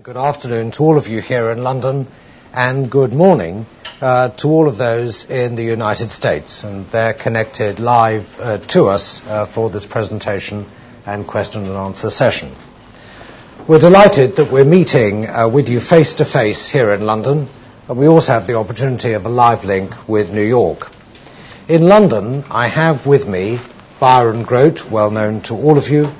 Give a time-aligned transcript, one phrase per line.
[0.00, 2.06] Good afternoon to all of you here in London,
[2.54, 3.66] and good morning
[4.00, 6.62] uh, to all of those in the United States.
[6.62, 10.64] And they're connected live uh, to us uh, for this presentation
[11.06, 12.52] and question and answer session.
[13.66, 17.48] We're delighted that we're meeting uh, with you face to face here in London,
[17.88, 20.92] and we also have the opportunity of a live link with New York.
[21.66, 23.58] In London, I have with me
[23.98, 26.12] Byron Grote, well known to all of you,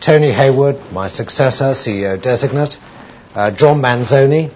[0.00, 2.78] Tony Hayward, my successor, CEO designate,
[3.36, 4.50] uh, John Manzoni,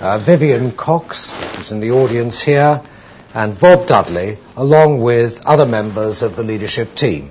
[0.00, 2.82] uh, Vivian Cox, who's in the audience here,
[3.32, 7.30] and Bob Dudley, along with other members of the leadership team.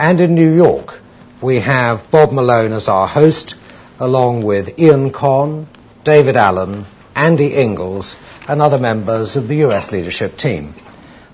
[0.00, 1.00] And in New York,
[1.40, 3.54] we have Bob Malone as our host,
[4.00, 5.68] along with Ian Conn,
[6.02, 6.84] David Allen,
[7.14, 8.16] Andy Inglis,
[8.48, 10.74] and other members of the US leadership team.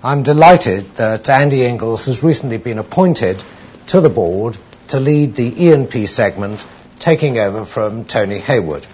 [0.05, 3.43] I'm delighted that Andy Inglis has recently been appointed
[3.87, 6.65] to the board to lead the E&P segment
[6.98, 8.87] taking over from Tony Hayward.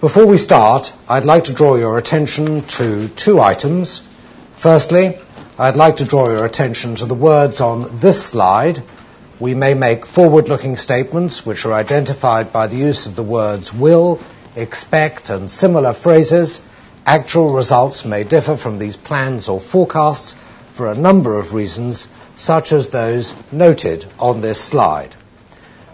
[0.00, 4.02] Before we start, I'd like to draw your attention to two items.
[4.54, 5.16] Firstly,
[5.58, 8.82] I'd like to draw your attention to the words on this slide.
[9.38, 14.18] We may make forward-looking statements which are identified by the use of the words will,
[14.56, 16.62] expect, and similar phrases.
[17.06, 20.34] Actual results may differ from these plans or forecasts
[20.72, 25.14] for a number of reasons, such as those noted on this slide.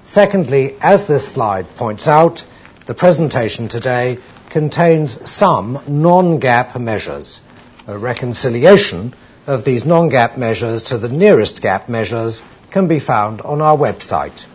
[0.09, 2.43] Secondly, as this slide points out,
[2.87, 4.17] the presentation today
[4.49, 7.43] contains some non-GAAP measures.
[7.87, 9.13] A reconciliation
[9.47, 14.47] of these non-GAAP measures to the nearest GAAP measures can be found on our website.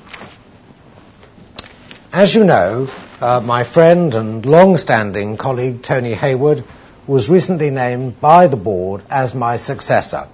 [2.11, 2.89] As you know,
[3.21, 6.63] uh, my friend and long-standing colleague Tony Hayward
[7.05, 10.27] was recently named by the board as my successor.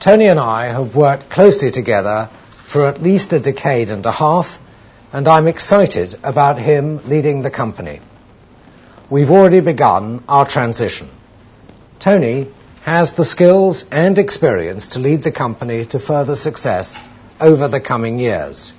[0.00, 2.30] Tony and I have worked closely together
[2.74, 4.58] for at least a decade and a half,
[5.12, 8.00] and I'm excited about him leading the company.
[9.08, 11.08] We've already begun our transition.
[12.00, 12.48] Tony
[12.82, 17.00] has the skills and experience to lead the company to further success
[17.40, 18.74] over the coming years.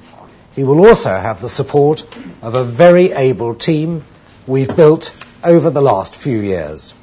[0.55, 2.03] He will also have the support
[2.41, 4.03] of a very able team
[4.45, 6.93] we've built over the last few years.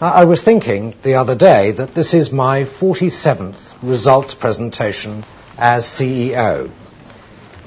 [0.00, 5.22] I was thinking the other day that this is my 47th results presentation
[5.58, 6.70] as CEO.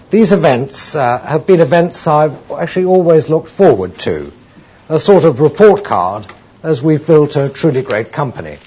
[0.10, 4.32] These events uh, have been events I've actually always looked forward to,
[4.88, 6.28] a sort of report card
[6.64, 8.58] as we've built a truly great company.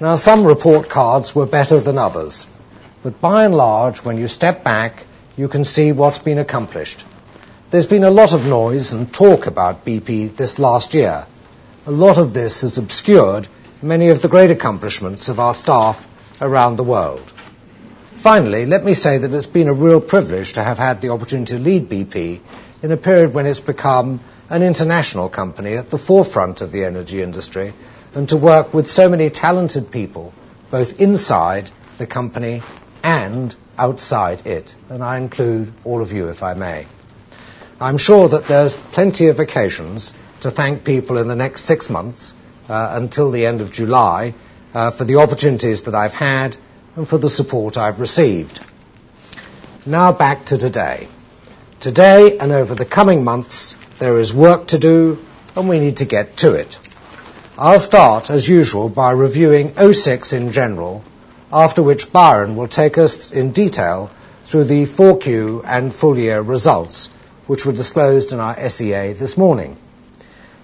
[0.00, 2.46] Now, some report cards were better than others,
[3.02, 5.04] but by and large, when you step back,
[5.36, 7.04] you can see what's been accomplished.
[7.70, 11.26] There's been a lot of noise and talk about BP this last year.
[11.86, 13.48] A lot of this has obscured
[13.82, 16.06] many of the great accomplishments of our staff
[16.40, 17.32] around the world.
[18.22, 21.54] Finally, let me say that it's been a real privilege to have had the opportunity
[21.54, 22.38] to lead BP
[22.80, 27.20] in a period when it's become an international company at the forefront of the energy
[27.20, 27.72] industry
[28.14, 30.32] and to work with so many talented people,
[30.70, 31.68] both inside
[31.98, 32.62] the company
[33.02, 34.72] and outside it.
[34.88, 36.86] And I include all of you, if I may.
[37.80, 42.34] I'm sure that there's plenty of occasions to thank people in the next six months
[42.68, 44.34] uh, until the end of July
[44.74, 46.56] uh, for the opportunities that I've had
[46.96, 48.60] and for the support I've received.
[49.86, 51.08] Now back to today.
[51.80, 55.18] Today and over the coming months, there is work to do
[55.56, 56.78] and we need to get to it.
[57.58, 61.04] I'll start, as usual, by reviewing O6 in general,
[61.52, 64.10] after which Byron will take us in detail
[64.44, 67.08] through the 4Q and full year results,
[67.46, 69.76] which were disclosed in our SEA this morning.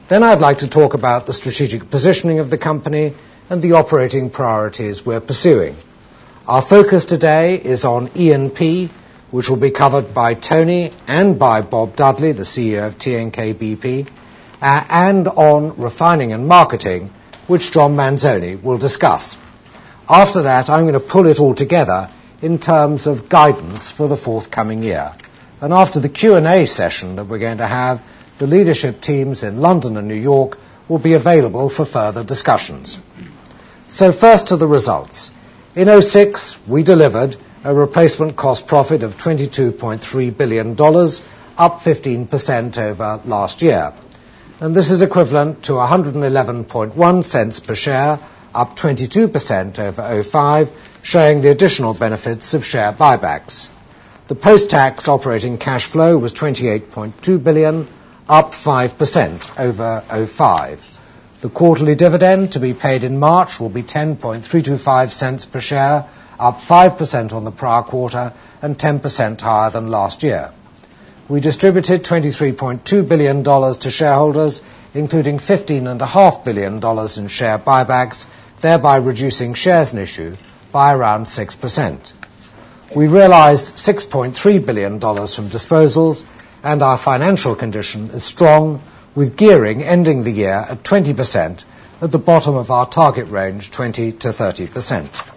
[0.09, 3.15] Then I'd like to talk about the strategic positioning of the company
[3.51, 5.77] and the operating priorities we're pursuing.
[6.49, 8.89] Our focus today is on E&P,
[9.31, 14.09] which will be covered by Tony and by Bob Dudley, the CEO of TNK-BP,
[14.63, 17.11] uh, and on refining and marketing,
[17.49, 19.37] which John Manzoni will discuss.
[20.09, 22.09] After that, I'm going to pull it all together
[22.41, 25.13] in terms of guidance for the forthcoming year.
[25.61, 28.03] And after the Q&A session that we're going to have,
[28.39, 30.59] the leadership teams in London and New York
[30.89, 32.99] will be available for further discussions.
[33.89, 35.31] So first to the results.
[35.79, 43.63] In 2006, we delivered a replacement cost profit of $22.3 billion, up 15% over last
[43.63, 43.93] year.
[44.59, 48.19] And this is equivalent to 111.1 cents per share,
[48.53, 53.71] up 22% over 05, showing the additional benefits of share buybacks.
[54.27, 57.87] The post-tax operating cash flow was 28.2 billion,
[58.29, 60.88] up 5% over 05.
[61.41, 66.05] The quarterly dividend to be paid in March will be 10.325 cents per share,
[66.37, 70.51] up 5% on the prior quarter and 10% higher than last year.
[71.29, 74.63] we distributed $23.2 billion to shareholders,
[74.95, 76.75] including $15.5 billion
[77.23, 78.27] in share buybacks,
[78.61, 80.35] thereby reducing shares in issue
[80.73, 82.13] by around 6%.
[82.97, 86.25] We realized $6.3 billion from disposals,
[86.65, 88.81] and our financial condition is strong,
[89.19, 91.65] with gearing ending the year at 20%
[92.01, 95.35] at the bottom of our target range, 20%-30%.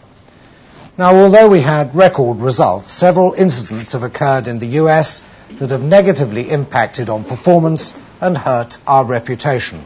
[0.99, 5.23] Now, although we had record results, several incidents have occurred in the U.S.
[5.57, 9.83] that have negatively impacted on performance and hurt our reputation.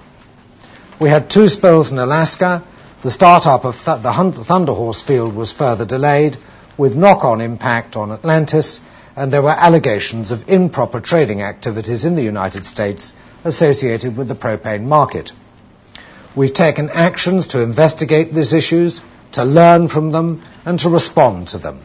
[1.00, 2.64] We had two spills in Alaska.
[3.02, 6.36] The startup of the Thunder Horse field was further delayed,
[6.76, 8.82] with knock-on impact on Atlantis,
[9.16, 13.16] and there were allegations of improper trading activities in the United States
[13.46, 15.32] associated with the propane market.
[16.36, 19.02] We've taken actions to investigate these issues,
[19.34, 21.80] to learn from them, and to respond to them.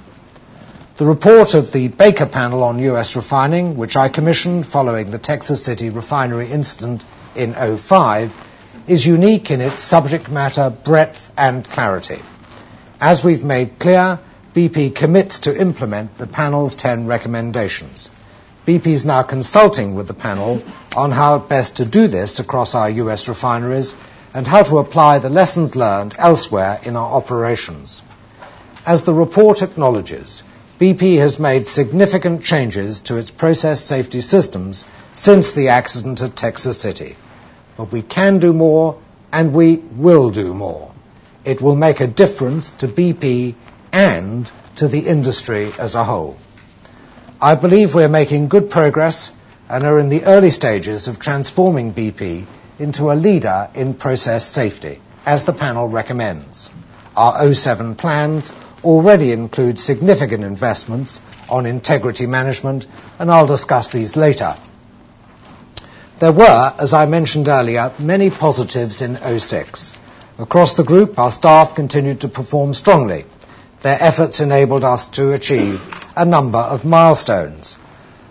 [0.97, 3.15] The report of the Baker Panel on U.S.
[3.15, 7.05] refining, which I commissioned following the Texas City refinery incident
[7.37, 12.19] in 2005, is unique in its subject matter breadth and clarity.
[13.01, 14.19] As we've made clear,
[14.53, 18.11] BP commits to implement the panel's 10 recommendations.
[18.67, 20.63] BP is now consulting with the panel
[20.95, 23.27] on how best to do this across our U.S.
[23.27, 23.95] refineries
[24.35, 28.03] and how to apply the lessons learned elsewhere in our operations.
[28.85, 30.43] As the report acknowledges,
[30.79, 36.79] BP has made significant changes to its process safety systems since the accident at Texas
[36.79, 37.17] City.
[37.77, 38.99] But we can do more,
[39.33, 40.93] and we will do more.
[41.45, 43.55] It will make a difference to BP
[43.93, 46.37] and to the industry as a whole.
[47.43, 49.33] I believe we're making good progress
[49.67, 52.45] and are in the early stages of transforming BP
[52.79, 56.69] into a leader in process safety, as the panel recommends.
[57.17, 58.53] Our 07 plans
[58.85, 62.87] already include significant investments on integrity management,
[63.19, 64.55] and I'll discuss these later.
[66.19, 69.95] There were, as I mentioned earlier, many positives in 06.
[70.39, 73.25] Across the group, our staff continued to perform strongly.
[73.83, 75.83] Their efforts enabled us to achieve
[76.15, 77.79] a number of milestones.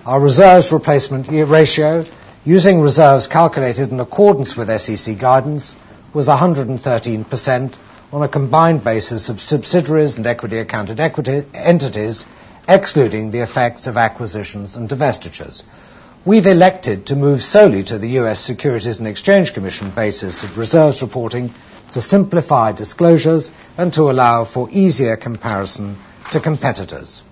[0.06, 2.06] Our reserves replacement ratio,
[2.46, 5.76] using reserves calculated in accordance with SEC guidance,
[6.14, 7.78] was 113%
[8.14, 12.26] on a combined basis of subsidiaries and equity-accounted entities,
[12.68, 15.64] excluding the effects of acquisitions and divestitures.
[16.26, 18.40] We've elected to move solely to the U.S.
[18.40, 21.54] Securities and Exchange Commission basis of reserves reporting
[21.92, 25.98] to simplify disclosures and to allow for easier comparison
[26.32, 27.24] to competitors.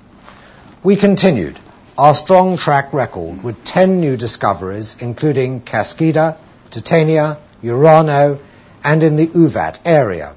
[0.83, 1.59] We continued
[1.98, 6.38] our strong track record with 10 new discoveries, including Kaskida,
[6.69, 8.39] Titania, Urano,
[8.83, 10.36] and in the UVAT area.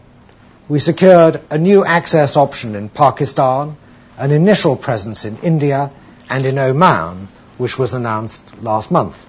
[0.68, 3.76] We secured a new access option in Pakistan,
[4.16, 5.90] an initial presence in India,
[6.30, 7.28] and in Oman,
[7.58, 9.26] which was announced last month.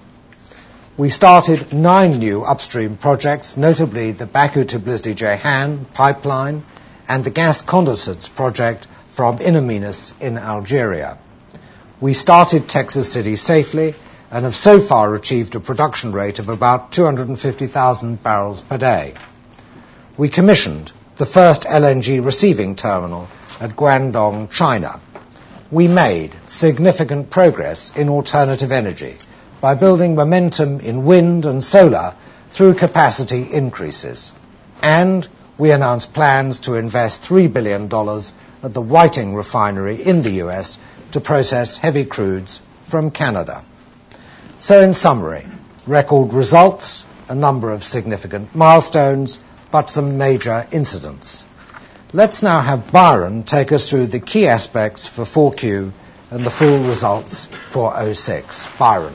[0.98, 6.64] We started nine new upstream projects, notably the Baku-Tbilisi-Ceyhan pipeline
[7.08, 11.16] and the gas condensates project from In Amenas in Algeria.
[11.98, 13.94] We started Texas City safely
[14.30, 19.14] and have so far achieved a production rate of about 250,000 barrels per day.
[20.18, 23.28] We commissioned the first LNG receiving terminal
[23.62, 25.00] at Guangdong, China.
[25.70, 29.16] We made significant progress in alternative energy
[29.62, 32.14] by building momentum in wind and solar
[32.50, 34.32] through capacity increases.
[34.82, 35.26] And
[35.56, 40.78] we announced plans to invest $3 billion at the Whiting Refinery in the U.S.
[41.12, 43.64] to process heavy crudes from Canada.
[44.58, 45.46] So in summary,
[45.86, 49.38] record results, a number of significant milestones,
[49.70, 51.46] but some major incidents.
[52.12, 55.92] Let's now have Byron take us through the key aspects for 4Q
[56.32, 58.76] and the full results for 06.
[58.76, 59.14] Byron.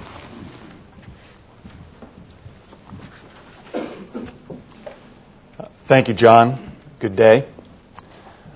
[5.88, 6.58] Thank you, John.
[7.00, 7.48] Good day.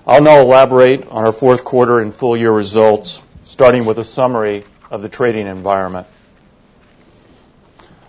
[0.05, 4.65] I'll now elaborate on our fourth quarter and full year results, starting with a summary
[4.89, 6.07] of the trading environment.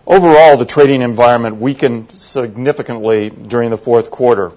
[0.08, 4.50] Overall, the trading environment weakened significantly during the fourth quarter.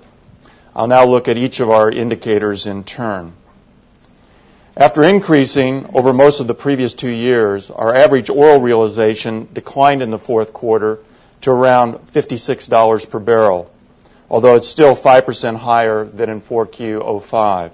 [0.76, 3.34] I'll now look at each of our indicators in turn.
[4.76, 10.10] After increasing over most of the previous two years, our average oil realization declined in
[10.10, 10.98] the fourth quarter
[11.42, 13.72] to around $56 per barrel,
[14.30, 17.72] although it's still 5% higher than in 4Q 2005.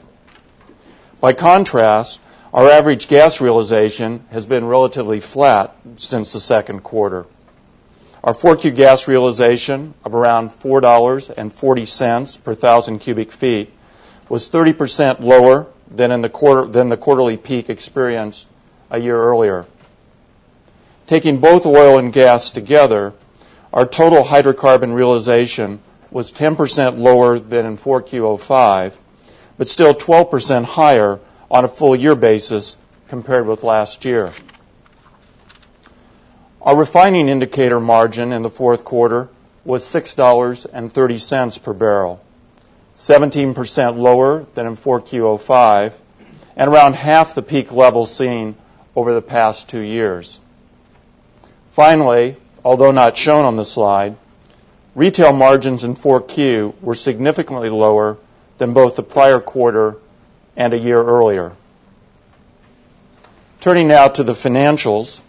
[1.19, 2.19] By contrast,
[2.53, 7.25] our average gas realization has been relatively flat since the second quarter.
[8.23, 13.71] Our 4Q gas realization of around $4.40 per thousand cubic feet
[14.29, 18.47] was 30% lower than the quarterly peak experienced
[18.89, 19.65] a year earlier.
[21.07, 23.13] taking both oil and gas together,
[23.73, 25.79] our total hydrocarbon realization
[26.11, 28.93] was 10% lower than in 4Q05,
[29.57, 32.77] but still 12% higher on a full year basis
[33.07, 34.31] compared with last year.
[36.61, 39.29] Our refining indicator margin in the fourth quarter
[39.65, 42.21] was $6.30 per barrel,
[42.95, 45.93] 17% lower than in 4Q05,
[46.55, 48.55] and around half the peak level seen
[48.95, 50.39] over the past two years.
[51.71, 54.15] Finally, although not shown on the slide,
[54.95, 58.17] retail margins in 4Q were significantly lower
[58.57, 59.95] than both the prior quarter
[60.55, 61.53] and a year earlier.
[63.59, 65.21] Turning now to the financials,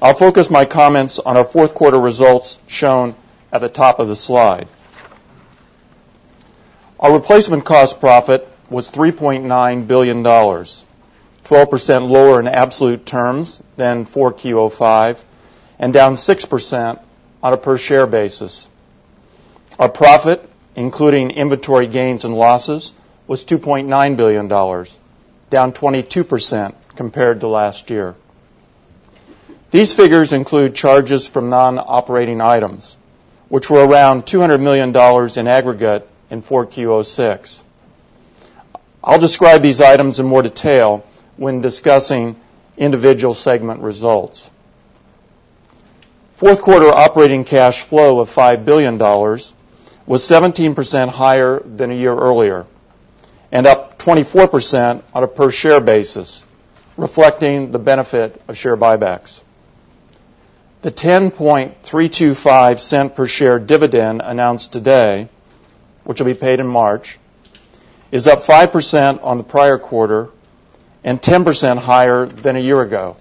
[0.00, 3.14] I'll focus my comments on our fourth quarter results shown
[3.52, 4.68] at the top of the slide.
[6.98, 15.22] Our replacement cost profit was $3.9 billion, 12% lower in absolute terms than 4Q05,
[15.78, 17.00] and down 6%
[17.42, 18.68] on a per share basis.
[19.78, 22.94] Our profit, including inventory gains and losses,
[23.26, 28.14] was $2.9 billion, down 22% compared to last year.
[29.72, 32.96] These figures include charges from non-operating items,
[33.48, 37.62] which were around $200 million in aggregate in 4Q06.
[39.02, 41.04] I'll describe these items in more detail
[41.36, 42.36] when discussing
[42.76, 44.48] individual segment results.
[46.34, 48.98] Fourth quarter operating cash flow of $5 billion
[50.06, 52.66] was 17% higher than a year earlier
[53.54, 56.44] and up 24% on a per share basis,
[56.96, 59.42] reflecting the benefit of share buybacks.
[60.82, 65.28] The $0.10325 per share dividend announced today,
[66.02, 67.18] which will be paid in March,
[68.10, 70.28] is up 5% on the prior quarter
[71.04, 73.16] and 10% higher than a year ago.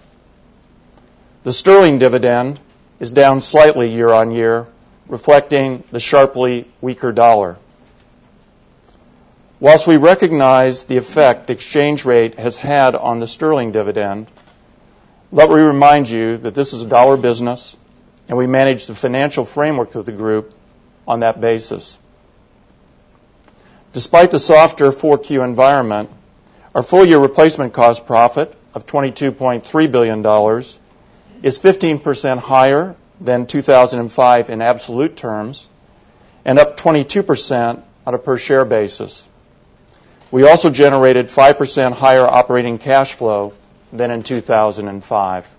[1.43, 2.59] The sterling dividend
[2.99, 4.65] is down slightly year-on-year,
[5.07, 7.57] reflecting the sharply weaker dollar.
[9.59, 14.27] Whilst we recognize the effect the exchange rate has had on the sterling dividend,
[15.31, 17.75] let me remind you that this is a dollar business,
[18.27, 20.53] and we manage the financial framework of the group
[21.07, 21.97] on that basis.
[23.93, 26.09] Despite the softer 4Q environment,
[26.73, 30.19] our full-year replacement cost profit of $22.3 billion
[31.43, 35.67] is 15% higher than 2005 in absolute terms
[36.45, 39.27] and up 22% on a per share basis.
[40.31, 43.53] We also generated 5% higher operating cash flow
[43.91, 45.51] than in 2005.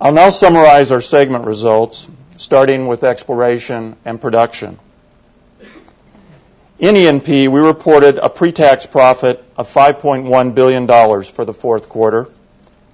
[0.00, 2.08] I'll now summarize our segment results,
[2.38, 4.78] starting with exploration and production.
[6.78, 10.86] In E&P, we reported a pre-tax profit of $5.1 billion
[11.24, 12.28] for the fourth quarter,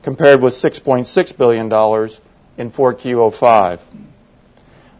[0.06, 3.80] compared with $6.6 billion in 4Q05.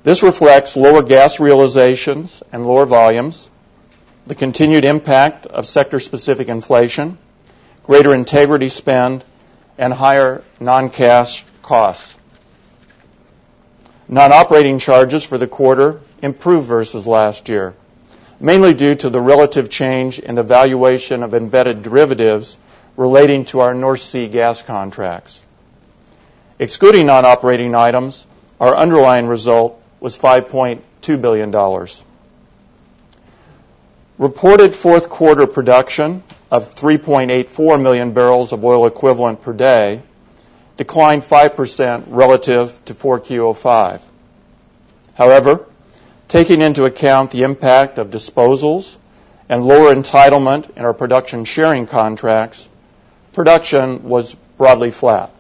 [0.02, 3.48] This reflects lower gas realizations and lower volumes,
[4.26, 7.18] the continued impact of sector-specific inflation,
[7.84, 9.24] greater integrity spend,
[9.78, 12.16] and higher non-cash costs.
[14.08, 17.74] Non-operating charges for the quarter improved versus last year,
[18.40, 22.58] mainly due to the relative change in the valuation of embedded derivatives
[22.96, 25.42] relating to our North Sea gas contracts.
[26.58, 28.26] Excluding non-operating items,
[28.58, 31.50] our underlying result was $5.2 billion.
[34.18, 40.00] Reported fourth quarter production of 3.84 million barrels of oil equivalent per day
[40.78, 44.02] declined 5% relative to 4Q05.
[45.14, 45.66] However,
[46.28, 48.96] taking into account the impact of disposals
[49.48, 52.68] and lower entitlement in our production sharing contracts,
[53.36, 55.30] production was broadly flat.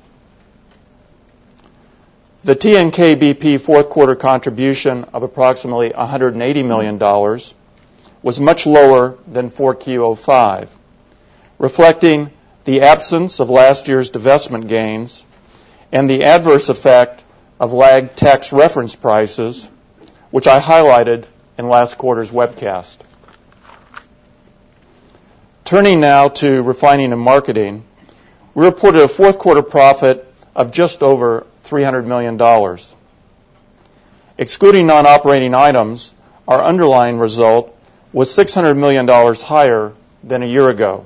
[2.44, 6.98] The TNK-BP fourth quarter contribution of approximately $180 million
[8.22, 10.68] was much lower than 4Q05,
[11.58, 12.30] reflecting
[12.66, 15.24] the absence of last year's divestment gains
[15.90, 17.24] and the adverse effect
[17.58, 19.66] of lagged tax reference prices,
[20.30, 21.24] which I highlighted
[21.56, 22.98] in last quarter's webcast.
[25.66, 27.82] Turning now to refining and marketing,
[28.54, 32.38] we reported a fourth quarter profit of just over $300 million.
[34.38, 36.14] Excluding non-operating items,
[36.46, 37.76] our underlying result
[38.12, 39.92] was $600 million higher
[40.22, 41.04] than a year ago.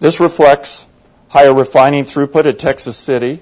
[0.00, 0.84] This reflects
[1.28, 3.38] higher refining throughput at Texas City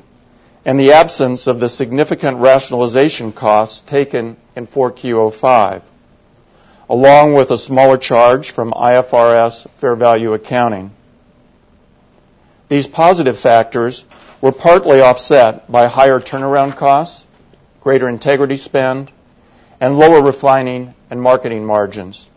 [0.66, 5.80] and the absence of the significant rationalization costs taken in 4Q05,
[6.90, 10.90] along with a smaller charge from IFRS fair value accounting.
[12.68, 14.04] These positive factors
[14.40, 17.24] were partly offset by higher turnaround costs,
[17.80, 19.12] greater integrity spend,
[19.80, 22.28] and lower refining and marketing margins.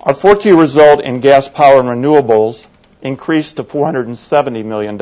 [0.00, 2.68] Our 4Q result in gas, power, and renewables
[3.02, 4.96] increased to $470 million.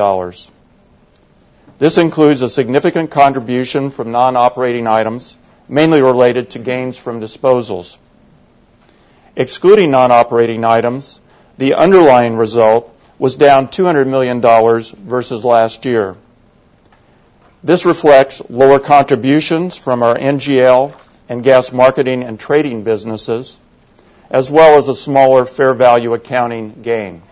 [1.78, 5.37] This includes a significant contribution from non-operating items,
[5.69, 7.99] mainly related to gains from disposals.
[9.37, 11.21] Excluding non-operating items,
[11.59, 16.17] the underlying result was down $200 million versus last year.
[17.63, 20.95] This reflects lower contributions from our NGL
[21.29, 23.59] and gas marketing and trading businesses,
[24.31, 27.23] as well as a smaller fair value accounting gain.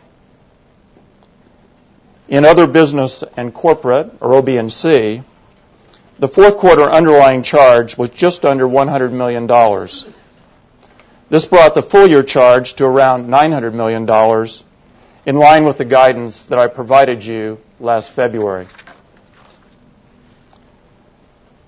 [2.28, 5.22] In other business and corporate, or OB&C,
[6.18, 9.46] the fourth quarter underlying charge was just under $100 million.
[11.28, 14.04] This brought the full-year charge to around $900 million,
[15.26, 18.66] in line with the guidance that I provided you last February.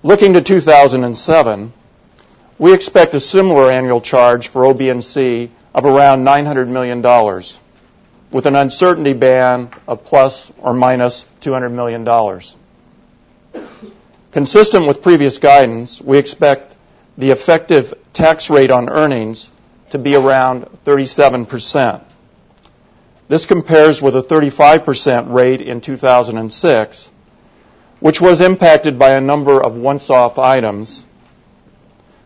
[0.01, 1.73] Looking to 2007,
[2.57, 7.01] we expect a similar annual charge for OB&C of around $900 million,
[8.31, 12.05] with an uncertainty band of ±$200 million.
[14.31, 16.75] Consistent with previous guidance, we expect
[17.17, 19.49] the effective tax rate on earnings
[19.89, 22.03] to be around 37%.
[23.27, 27.11] This compares with a 35% rate in 2006,
[27.99, 31.05] which was impacted by a number of once-off items.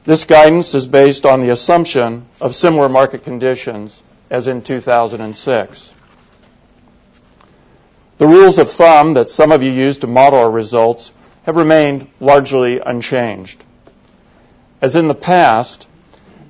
[0.05, 5.93] This guidance is based on the assumption of similar market conditions as in 2006.
[8.17, 11.11] The rules of thumb that some of you use to model our results
[11.43, 13.63] have remained largely unchanged.
[14.81, 15.87] As in the past,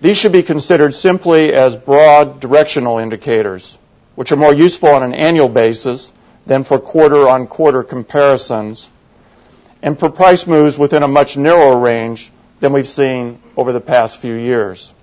[0.01, 3.77] these should be considered simply as broad directional indicators,
[4.15, 6.11] which are more useful on an annual basis
[6.45, 8.89] than for quarter-on-quarter comparisons,
[9.81, 14.19] and for price moves within a much narrower range than we've seen over the past
[14.19, 14.93] few years.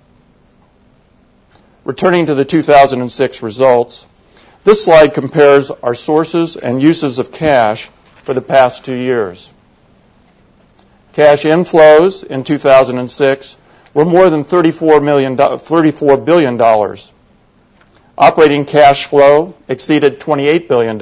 [1.83, 4.05] Returning to the 2006 results,
[4.63, 7.89] this slide compares our sources and uses of cash
[8.23, 9.51] for the past two years.
[11.13, 13.57] Cash inflows in 2006
[13.93, 16.59] were more than $34, million, $34 billion.
[18.17, 21.01] Operating cash flow exceeded $28 billion,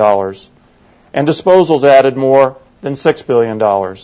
[1.14, 3.98] and disposals added more than $6 billion.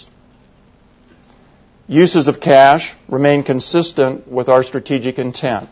[1.87, 5.69] Uses of cash remain consistent with our strategic intent.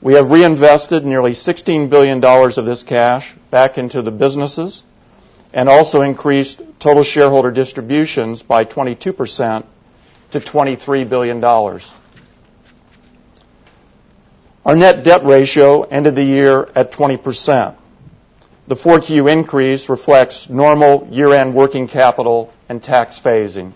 [0.00, 4.84] We have reinvested nearly $16 billion of this cash back into the businesses
[5.52, 9.64] and also increased total shareholder distributions by 22%
[10.30, 11.42] to $23 billion.
[14.68, 17.74] Our net debt ratio ended the year at 20%.
[18.66, 23.72] The 4Q increase reflects normal year-end working capital and tax phasing.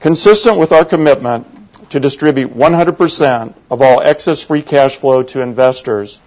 [0.00, 1.46] Consistent with our commitment
[1.90, 6.18] to distribute 100% of all excess free cash flow to investors,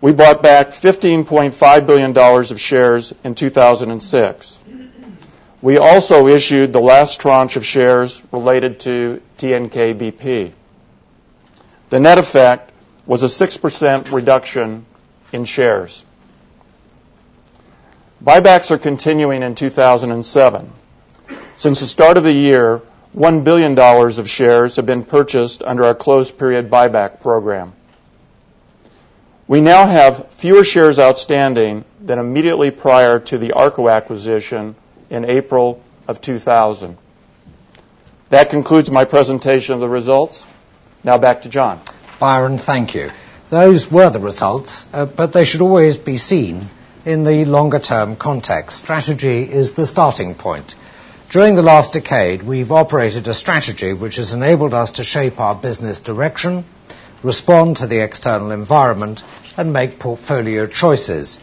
[0.00, 4.60] we bought back $15.5 billion of shares in 2006.
[5.60, 10.52] We also issued the last tranche of shares related to TNK-BP.
[11.90, 12.70] The net effect
[13.06, 14.86] was a 6% reduction
[15.32, 16.04] in shares.
[18.22, 20.72] Buybacks are continuing in 2007.
[21.56, 22.82] Since the start of the year,
[23.16, 27.72] $1 billion of shares have been purchased under our closed period buyback program.
[29.48, 34.74] We now have fewer shares outstanding than immediately prior to the ARCO acquisition
[35.08, 36.98] in April of 2000.
[38.28, 40.44] That concludes my presentation of the results.
[41.02, 41.80] Now back to John.
[42.18, 43.10] Byron, thank you.
[43.48, 46.66] Those were the results, uh, but they should always be seen
[47.06, 48.76] in the longer-term context.
[48.76, 50.74] Strategy is the starting point.
[51.30, 55.54] During the last decade, we've operated a strategy which has enabled us to shape our
[55.54, 56.66] business direction,
[57.22, 59.24] respond to the external environment,
[59.56, 61.40] and make portfolio choices.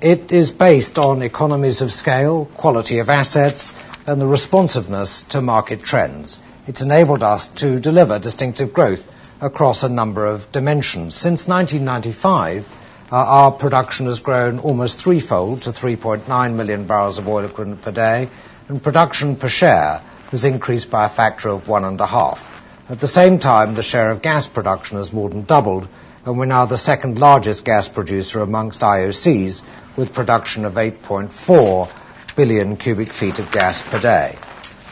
[0.00, 3.72] It is based on economies of scale, quality of assets,
[4.06, 6.38] and the responsiveness to market trends.
[6.68, 9.06] It's enabled us to deliver distinctive growth
[9.40, 11.14] across a number of dimensions.
[11.14, 12.68] Since 1995,
[13.10, 17.92] uh, our production has grown almost threefold to 3.9 million barrels of oil equivalent per
[17.92, 18.28] day,
[18.68, 22.55] and production per share has increased by a factor of one and a half.
[22.88, 25.88] At the same time, the share of gas production has more than doubled,
[26.24, 29.62] and we're now the second largest gas producer amongst IOCs,
[29.96, 31.90] with production of 8.4
[32.36, 34.36] billion cubic feet of gas per day.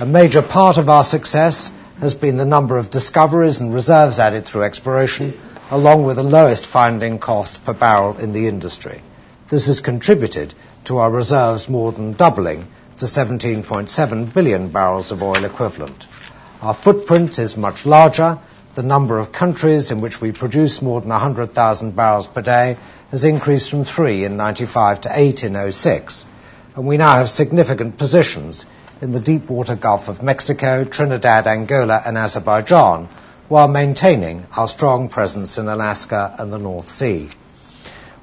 [0.01, 4.45] A major part of our success has been the number of discoveries and reserves added
[4.45, 5.33] through exploration,
[5.71, 9.03] along with the lowest finding cost per barrel in the industry.
[9.51, 10.53] This has contributed
[10.87, 16.09] to our reserves more than doubling to 17.7 billion barrels of oil equivalent.
[16.65, 18.39] Our footprint is much larger.
[18.75, 22.79] The number of countries in which we produce more than 100,000 barrels per day
[23.11, 26.25] has increased from three in 95 to eight in 06.
[26.75, 28.65] And we now have significant positions
[29.03, 33.09] in the deep water Gulf of Mexico, Trinidad, Angola, and Azerbaijan,
[33.49, 37.29] while maintaining our strong presence in Alaska and the North Sea.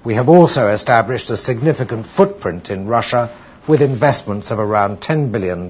[0.04, 3.30] We have also established a significant footprint in Russia
[3.68, 5.70] with investments of around $10 billion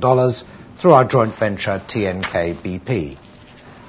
[0.81, 3.15] through our joint venture TNK BP.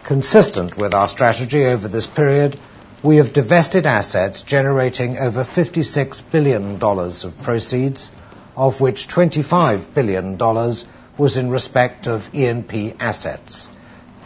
[0.05, 2.59] Consistent with our strategy over this period,
[3.03, 8.13] we have divested assets generating over $56 billion of proceeds,
[8.55, 10.37] of which $25 billion
[11.17, 13.71] was in respect of E&P assets.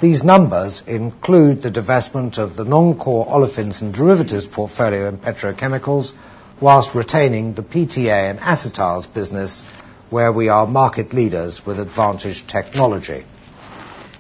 [0.00, 6.14] These numbers include the divestment of the non-core olefins and derivatives portfolio in petrochemicals,
[6.58, 9.62] whilst retaining the PTA and acetyls business,
[10.10, 13.24] where we are market leaders with advantaged technology.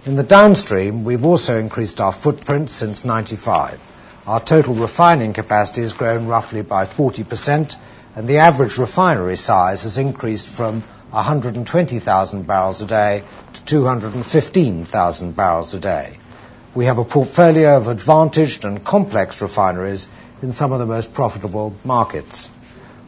[0.04, 3.80] In the downstream, we've also increased our footprint since 1995.
[4.26, 7.76] Our total refining capacity has grown roughly by 40%,
[8.16, 13.22] and the average refinery size has increased from 120,000 barrels a day
[13.54, 16.18] to 215,000 barrels a day.
[16.74, 20.08] We have a portfolio of advantaged and complex refineries
[20.42, 22.50] in some of the most profitable markets.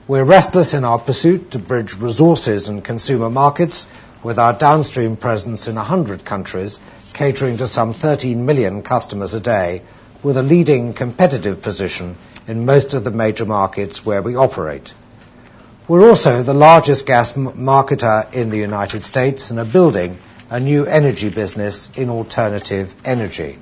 [0.09, 3.87] We're restless in our pursuit to bridge resources and consumer markets
[4.23, 6.81] with our downstream presence in 100 countries,
[7.13, 9.83] catering to some 13 million customers a day,
[10.23, 12.17] with a leading competitive position
[12.47, 14.95] in most of the major markets where we operate.
[15.89, 20.17] We're also the largest gas marketer in the United States and are building
[20.49, 23.59] a new energy business in alternative energy.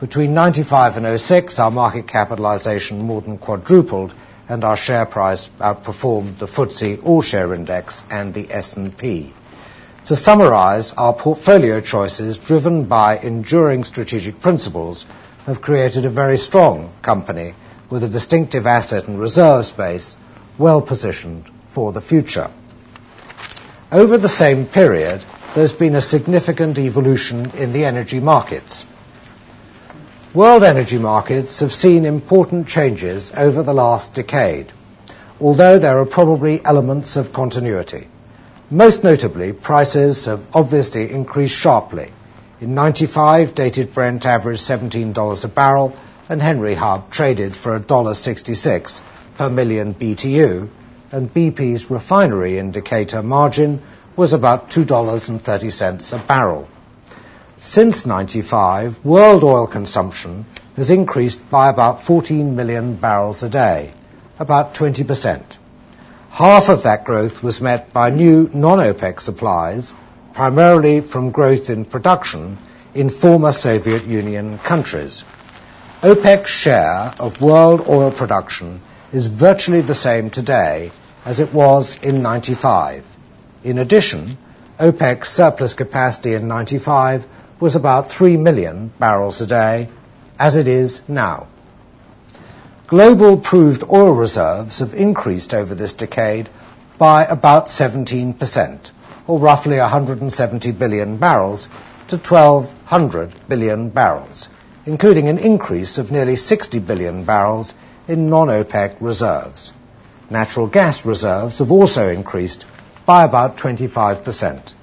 [0.00, 4.14] Between 1995 and 2006, our market capitalization more than quadrupled,
[4.48, 9.32] and our share price outperformed the FTSE All-Share Index and the S&P.
[10.06, 15.06] To summarize, our portfolio choices, driven by enduring strategic principles,
[15.46, 17.54] have created a very strong company
[17.88, 20.16] with a distinctive asset and reserve base
[20.58, 22.50] well-positioned for the future.
[23.90, 25.22] Over the same period,
[25.54, 28.86] there's been a significant evolution in the energy markets.
[30.34, 34.66] World energy markets have seen important changes over the last decade,
[35.40, 38.08] although there are probably elements of continuity.
[38.68, 42.10] Most notably, prices have obviously increased sharply.
[42.60, 45.96] In 1995, Dated Brent averaged $17 a barrel,
[46.28, 49.02] and Henry Hub traded for $1.66
[49.36, 50.68] per million BTU,
[51.12, 53.82] and BP's refinery indicator margin
[54.16, 56.66] was about $2.30 a barrel.
[57.66, 60.44] Since 1995, world oil consumption
[60.76, 63.90] has increased by about 14 million barrels a day,
[64.38, 65.40] about 20%.
[66.30, 69.94] Half of that growth was met by new non-OPEC supplies,
[70.34, 72.58] primarily from growth in production
[72.94, 75.24] in former Soviet Union countries.
[76.02, 80.92] OPEC's share of world oil production is virtually the same today
[81.24, 83.02] as it was in 1995.
[83.64, 84.36] In addition,
[84.78, 87.26] OPEC's surplus capacity in 1995
[87.64, 89.88] was about 3 million barrels a day,
[90.38, 91.46] as it is now.
[92.86, 96.50] Global proved oil reserves have increased over this decade
[96.98, 98.90] by about 17%,
[99.26, 101.64] or roughly 170 billion barrels
[102.08, 104.50] to 1,200 billion barrels,
[104.84, 107.72] including an increase of nearly 60 billion barrels
[108.06, 109.72] in non-OPEC reserves.
[110.28, 112.66] Natural gas reserves have also increased
[113.06, 114.74] by about 25%.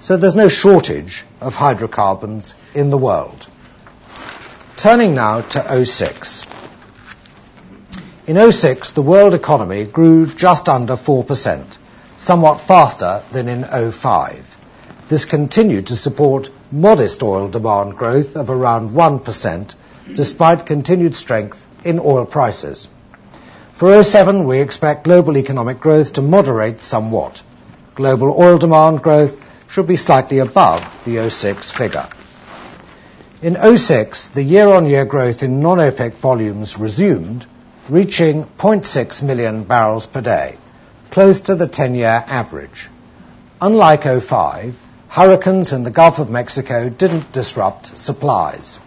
[0.00, 3.46] So there's no shortage of hydrocarbons in the world.
[4.76, 6.46] Turning now to 06.
[8.26, 11.78] In 06, the world economy grew just under 4%,
[12.16, 14.56] somewhat faster than in 05.
[15.08, 19.74] This continued to support modest oil demand growth of around 1%,
[20.14, 22.88] despite continued strength in oil prices.
[23.72, 27.42] For 07, we expect global economic growth to moderate somewhat.
[27.94, 32.08] Global oil demand growth should be slightly above the 2006 figure.
[33.40, 37.46] In 2006, the year-on-year growth in non-OPEC volumes resumed,
[37.88, 40.56] reaching 0.6 million barrels per day,
[41.12, 42.88] close to the 10-year average.
[43.60, 48.80] Unlike 2005, hurricanes in the Gulf of Mexico didn't disrupt supplies.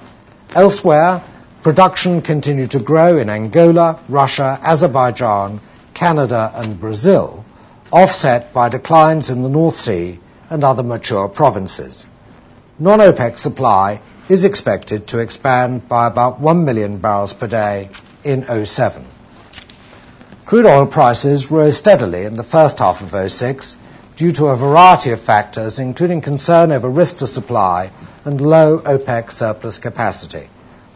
[0.54, 1.24] Elsewhere,
[1.62, 5.62] production continued to grow in Angola, Russia, Azerbaijan,
[5.94, 7.46] Canada, and Brazil,
[7.90, 10.20] offset by declines in the North Sea
[10.54, 12.06] and other mature provinces.
[12.78, 17.90] Non-OPEC supply is expected to expand by about 1 million barrels per day
[18.24, 19.04] in 2007.
[20.46, 23.78] Crude oil prices rose steadily in the first half of 06
[24.16, 27.90] due to a variety of factors, including concern over risk to supply
[28.24, 30.48] and low OPEC surplus capacity.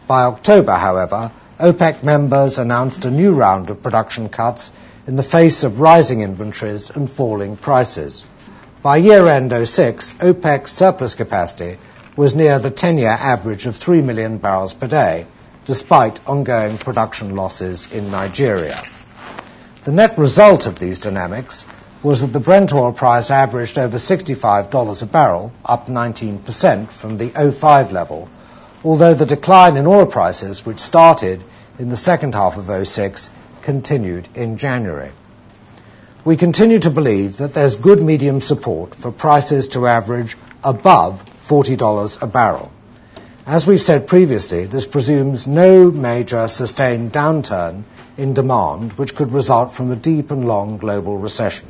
[0.06, 4.70] By October, however, OPEC members announced a new round of production cuts
[5.08, 8.24] in the face of rising inventories and falling prices.
[8.80, 11.78] By year-end 06, OPEC's surplus capacity
[12.14, 15.26] was near the 10-year average of 3 million barrels per day,
[15.64, 18.80] despite ongoing production losses in Nigeria.
[19.82, 21.66] The net result of these dynamics
[22.04, 27.30] was that the Brent oil price averaged over $65 a barrel, up 19% from the
[27.30, 28.28] 05 level,
[28.84, 31.42] although the decline in oil prices, which started
[31.80, 33.28] in the second half of 06,
[33.62, 35.10] continued in January.
[36.28, 42.22] We continue to believe that there's good medium support for prices to average above $40
[42.22, 42.70] a barrel.
[43.46, 47.84] As we've said previously, this presumes no major sustained downturn
[48.18, 51.66] in demand, which could result from a deep and long global recession.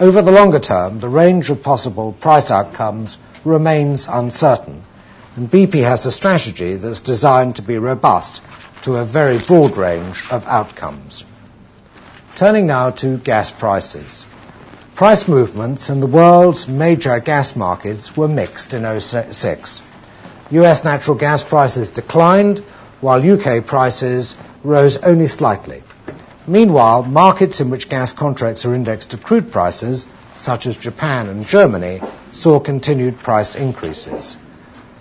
[0.00, 4.82] Over the longer term, the range of possible price outcomes remains uncertain,
[5.36, 8.40] and BP has a strategy that's designed to be robust
[8.84, 11.26] to a very broad range of outcomes.
[12.36, 14.26] Turning now to gas prices.
[14.94, 19.82] Price movements in the world's major gas markets were mixed in 06.
[20.50, 20.84] U.S.
[20.84, 22.58] natural gas prices declined,
[23.00, 23.62] while U.K.
[23.62, 25.82] prices rose only slightly.
[26.46, 31.46] Meanwhile, markets in which gas contracts are indexed to crude prices, such as Japan and
[31.46, 34.36] Germany, saw continued price increases.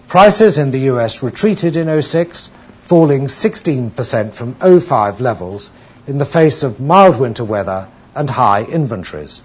[0.08, 1.22] Prices in the U.S.
[1.22, 2.48] retreated in 06,
[2.84, 5.70] falling 16% from 05 levels
[6.08, 9.42] in the face of mild winter weather and high inventories.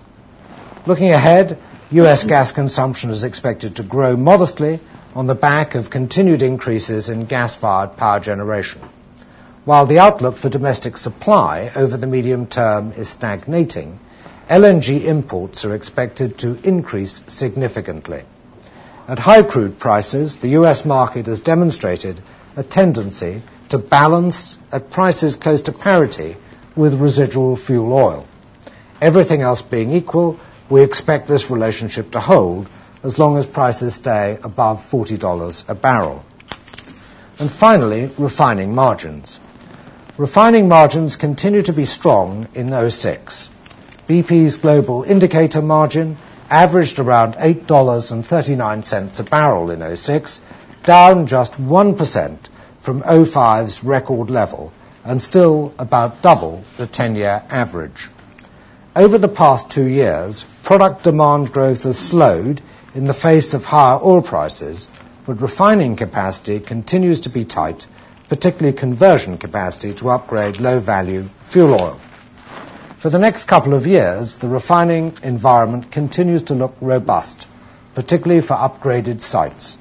[0.86, 1.58] Looking ahead,
[1.90, 2.24] U.S.
[2.24, 4.80] gas consumption is expected to grow modestly
[5.14, 8.80] on the back of continued increases in gas-fired power generation.
[9.64, 13.98] While the outlook for domestic supply over the medium term is stagnating,
[14.48, 18.22] LNG imports are expected to increase significantly.
[19.08, 20.84] At high crude prices, the U.S.
[20.84, 22.20] market has demonstrated
[22.56, 26.36] a tendency to balance at prices close to parity
[26.80, 28.26] with residual fuel oil.
[29.02, 30.40] Everything else being equal,
[30.70, 32.66] we expect this relationship to hold
[33.02, 36.24] as long as prices stay above $40 a barrel.
[37.38, 39.38] And finally, refining margins.
[40.16, 43.50] Refining margins continue to be strong in 06.
[44.08, 46.16] BP's global indicator margin
[46.48, 50.40] averaged around $8.39 a barrel in 06,
[50.84, 52.38] down just 1%
[52.80, 54.72] from 05's record level,
[55.04, 58.08] and still about double the 10-year average.
[58.94, 62.60] Over the past two years, product demand growth has slowed
[62.94, 64.88] in the face of higher oil prices,
[65.26, 67.86] but refining capacity continues to be tight,
[68.28, 72.00] particularly conversion capacity to upgrade low-value fuel oil.
[72.96, 77.46] For the next couple of years, the refining environment continues to look robust,
[77.94, 79.78] particularly for upgraded sites.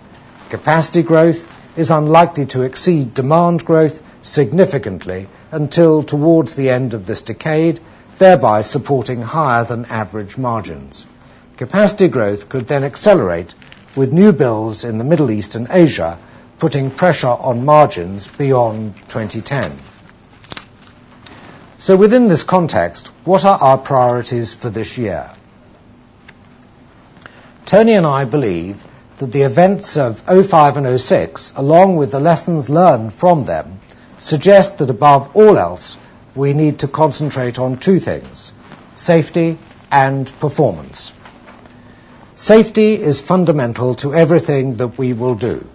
[0.49, 7.21] Capacity growth is unlikely to exceed demand growth significantly until towards the end of this
[7.21, 7.79] decade,
[8.17, 11.07] thereby supporting higher than average margins.
[11.57, 13.53] Capacity growth could then accelerate
[13.95, 16.17] with new builds in the Middle East and Asia,
[16.59, 19.71] putting pressure on margins beyond 2010.
[21.77, 25.29] So, Within this context, what are our priorities for this year?
[27.65, 28.83] Tony and I believe
[29.17, 33.79] that the events of 05 and 06, along with the lessons learned from them,
[34.19, 35.97] suggest that above all else,
[36.35, 38.51] we need to concentrate on two things,
[38.95, 39.57] safety
[39.91, 41.13] and performance.
[42.35, 45.65] Safety is fundamental to everything that we will do.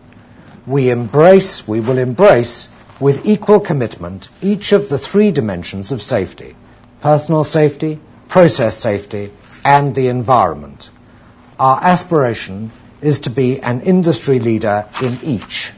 [0.66, 2.68] We embrace, we will embrace
[3.00, 6.54] with equal commitment each of the three dimensions of safety,
[7.00, 9.30] personal safety, process safety,
[9.64, 10.90] and the environment.
[11.58, 12.70] Our aspiration
[13.02, 15.72] is to be an industry leader in each.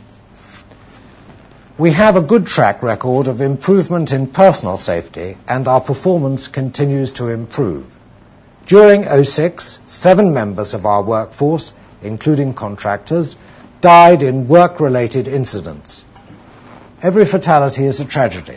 [1.79, 7.13] We have a good track record of improvement in personal safety, and our performance continues
[7.15, 7.85] to improve.
[8.65, 13.37] During 06, seven members of our workforce, including contractors,
[13.83, 16.07] died in work-related incidents.
[17.03, 18.57] Every fatality is a tragedy,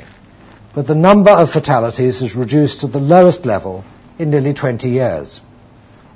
[0.73, 3.83] but the number of fatalities is reduced to the lowest level
[4.17, 5.41] in nearly 20 years.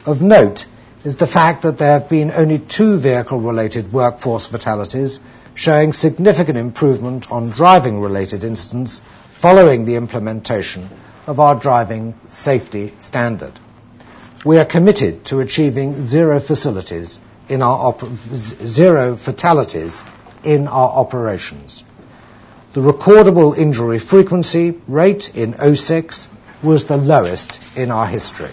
[0.06, 0.66] Of note
[1.04, 5.20] is the fact that there have been only two vehicle-related workforce fatalities,
[5.56, 10.89] showing significant improvement on driving-related incidents following the implementation
[11.28, 13.54] of our driving safety standard.
[14.46, 17.80] We are committed to achieving zero fatalities in our
[20.89, 21.84] operations.
[22.74, 26.28] the recordable injury frequency rate in 06
[26.63, 28.50] was the lowest in our history.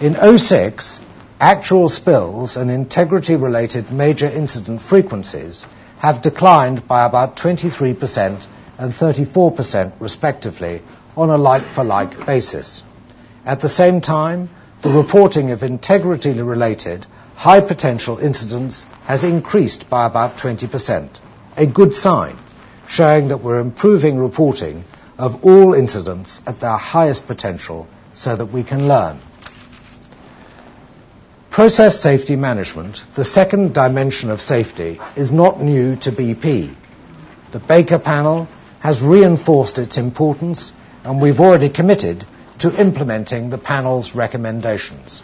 [0.00, 1.00] In 06,
[1.40, 5.66] actual spills and integrity-related major incident frequencies
[5.98, 8.46] have declined by about 23%
[8.78, 10.80] and 34% respectively
[11.16, 12.82] on a like-for-like basis.
[13.44, 14.48] At the same time,
[14.82, 21.08] the reporting of integrity-related high-potential incidents has increased by about 20%,
[21.56, 22.36] a good sign,
[22.86, 24.84] showing that we're improving reporting
[25.18, 29.18] of all incidents at their highest potential so that we can learn.
[31.54, 36.74] Process safety management, the second dimension of safety, is not new to BP.
[37.52, 38.48] The Baker Panel
[38.80, 40.72] has reinforced its importance,
[41.04, 42.24] and we've already committed
[42.58, 45.22] to implementing the panel's recommendations.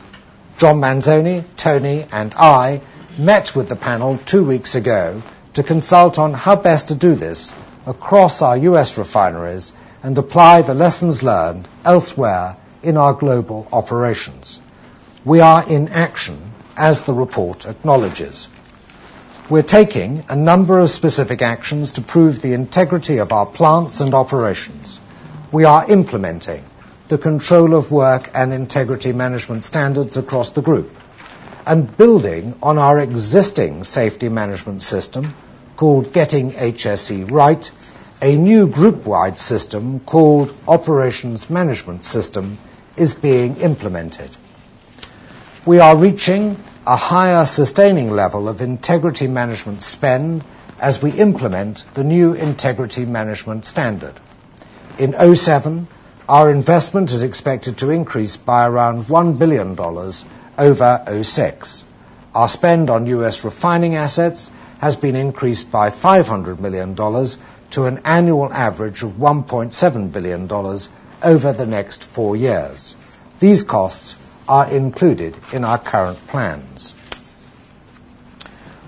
[0.57, 2.83] John Manzoni, Tony, and I
[3.19, 5.21] met with the panel two weeks ago
[5.55, 7.53] to consult on how best to do this
[7.89, 8.99] across our U.S.
[8.99, 9.73] refineries
[10.05, 14.61] and apply the lessons learned elsewhere in our global operations.
[15.23, 16.41] We are in action,
[16.79, 18.49] as the report acknowledges.
[19.51, 24.15] We're taking a number of specific actions to prove the integrity of our plants and
[24.15, 24.99] operations.
[25.53, 26.65] We are implementing
[27.09, 30.91] the control of work and integrity management standards across the group
[31.67, 35.35] and building on our existing safety management system
[35.77, 37.71] called Getting HSE Right,
[38.23, 42.57] a new group-wide system called Operations Management System
[42.97, 44.31] is being implemented.
[45.67, 50.43] We are reaching a higher sustaining level of integrity management spend
[50.81, 54.15] as we implement the new integrity management standard.
[54.99, 55.87] In 2007,
[56.31, 60.23] our investment is expected to increase by around $1 billion over
[60.57, 61.85] 2006.
[62.35, 63.45] Our spend on U.S.
[63.45, 70.51] refining assets has been increased by $500 million to an annual average of $1.7 billion
[71.23, 72.97] over the next four years.
[73.41, 74.17] These costs
[74.51, 76.93] are included in our current plans.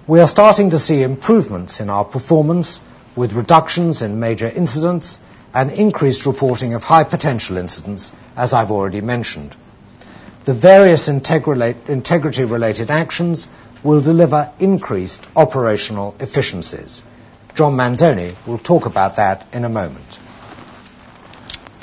[0.08, 2.80] We are starting to see improvements in our performance
[3.14, 5.20] with reductions in major incidents
[5.54, 9.54] and increased reporting of high-potential incidents, as I've already mentioned.
[10.46, 13.46] The various integrity-related actions
[13.84, 17.04] will deliver increased operational efficiencies.
[17.54, 20.18] John Manzoni will talk about that in a moment.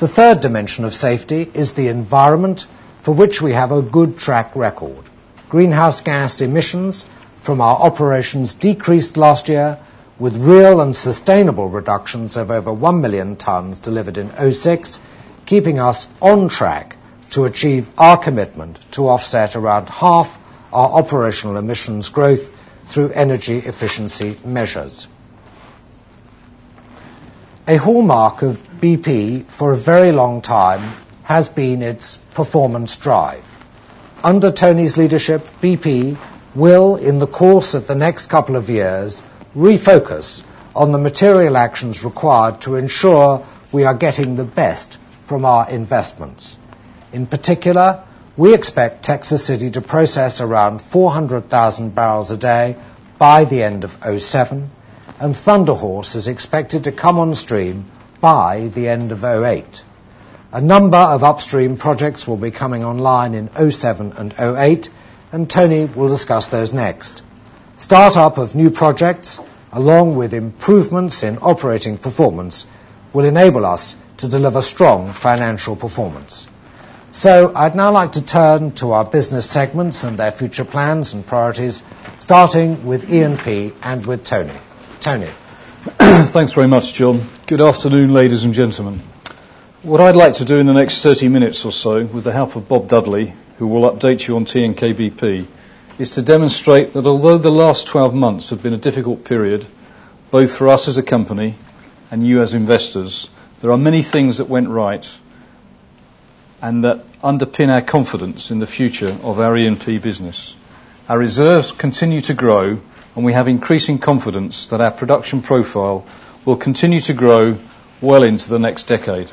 [0.00, 2.66] The third dimension of safety is the environment
[3.02, 5.04] for which we have a good track record.
[5.48, 7.04] Greenhouse gas emissions
[7.36, 9.78] from our operations decreased last year
[10.18, 14.98] with real and sustainable reductions of over 1 million tons delivered in 2006,
[15.46, 16.96] keeping us on track
[17.30, 20.38] to achieve our commitment to offset around half
[20.72, 22.50] our operational emissions growth
[22.86, 25.08] through energy efficiency measures.
[27.66, 30.80] A hallmark of BP for a very long time
[31.30, 33.44] has been its performance drive.
[34.24, 36.16] Under Tony's leadership, BP
[36.56, 39.22] will, in the course of the next couple of years,
[39.54, 40.42] refocus
[40.74, 46.58] on the material actions required to ensure we are getting the best from our investments.
[47.12, 48.02] In particular,
[48.36, 52.74] we expect Texas City to process around 400,000 barrels a day
[53.18, 54.68] by the end of 2007,
[55.20, 57.84] and Thunder Horse is expected to come on stream
[58.20, 59.84] by the end of 2008.
[60.52, 64.90] A number of upstream projects will be coming online in 2007 and 2008,
[65.30, 67.22] and Tony will discuss those next.
[67.76, 69.40] Startup of new projects,
[69.72, 72.66] along with improvements in operating performance,
[73.12, 76.48] will enable us to deliver strong financial performance.
[77.12, 81.24] So I'd now like to turn to our business segments and their future plans and
[81.24, 81.80] priorities,
[82.18, 84.58] starting with E&P and with Tony.
[85.00, 85.26] Tony.
[85.98, 87.20] Thanks very much, John.
[87.46, 89.00] Good afternoon, ladies and gentlemen.
[89.82, 92.54] What I'd like to do in the next 30 minutes or so, with the help
[92.54, 95.46] of Bob Dudley, who will update you on TNK-BP,
[95.98, 99.64] is to demonstrate that although the last 12 months have been a difficult period,
[100.30, 101.54] both for us as a company
[102.10, 103.30] and you as investors,
[103.60, 105.10] there are many things that went right
[106.60, 110.54] and that underpin our confidence in the future of our E&P business.
[111.08, 112.78] Our reserves continue to grow,
[113.16, 116.04] and we have increasing confidence that our production profile
[116.44, 117.56] will continue to grow
[118.02, 119.30] well into the next decade.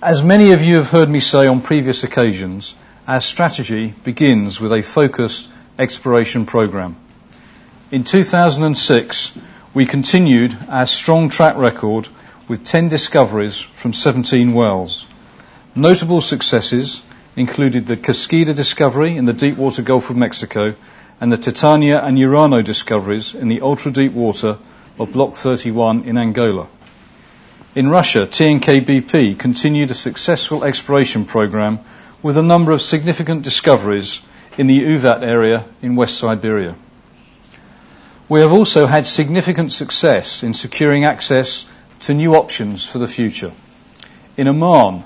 [0.00, 2.76] As many of you have heard me say on previous occasions,
[3.08, 6.94] our strategy begins with a focused exploration program.
[7.90, 9.32] In 2006,
[9.74, 12.06] we continued our strong track record
[12.46, 15.04] with 10 discoveries from 17 wells.
[15.74, 17.02] Notable successes
[17.34, 20.76] included the Kaskida discovery in the deepwater Gulf of Mexico
[21.20, 24.58] and the Titania and Urano discoveries in the ultra-deep water
[25.00, 26.68] of Block 31 in Angola.
[27.74, 31.80] In Russia, TNK-BP continued a successful exploration program
[32.22, 34.22] with a number of significant discoveries
[34.56, 36.74] in the Uvat area in West Siberia.
[38.26, 41.66] We have also had significant success in securing access
[42.00, 43.52] to new options for the future.
[44.38, 45.04] In Oman,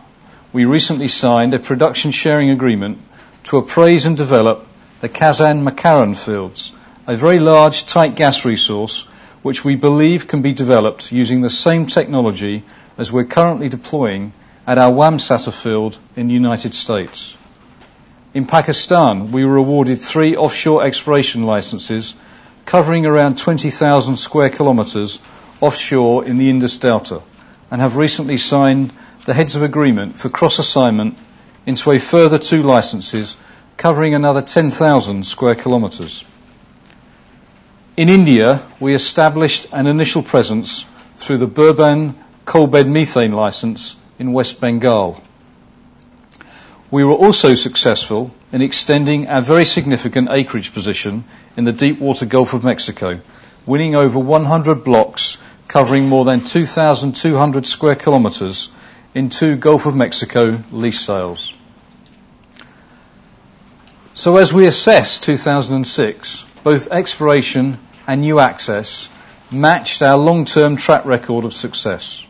[0.53, 2.99] we recently signed a production sharing agreement
[3.45, 4.69] to appraise and develop
[5.01, 6.73] the Khazzan Makarem fields,
[7.09, 9.05] a very large tight gas resource
[9.43, 12.63] which we believe can be developed using the same technology
[12.97, 14.33] as we're currently deploying
[14.67, 17.37] at our Wamsutter field in the United States.
[18.35, 22.15] In Pakistan, we were awarded three offshore exploration licenses
[22.65, 25.21] covering around 20,000 square kilometres
[25.61, 27.21] offshore in the Indus Delta
[27.71, 28.93] and have recently signed
[29.25, 31.17] the heads of agreement for cross assignment
[31.67, 33.37] into a further two licenses
[33.77, 36.25] covering another 10,000 square kilometres.
[37.95, 40.87] In India, we established an initial presence
[41.19, 42.15] through the Birbhum
[42.47, 45.23] coal bed methane license in West Bengal.
[46.91, 51.25] We were also successful in extending our very significant acreage position
[51.55, 53.21] in the deepwater Gulf of Mexico,
[53.67, 55.37] winning over 100 blocks
[55.69, 58.71] covering more than 2,200 square kilometres
[59.15, 61.53] in two Gulf of Mexico lease sales.
[64.15, 69.09] So as we assess 2006, both exploration and new access
[69.51, 72.25] matched our long-term track record of success.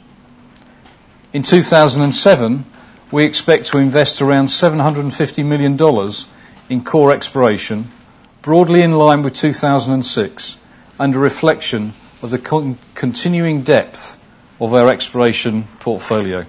[1.32, 2.64] In 2007,
[3.10, 5.78] we expect to invest around $750 million
[6.68, 7.88] in core exploration,
[8.40, 10.56] broadly in line with 2006,
[10.98, 14.18] and a reflection of the con- continuing depth
[14.60, 16.44] of our exploration portfolio.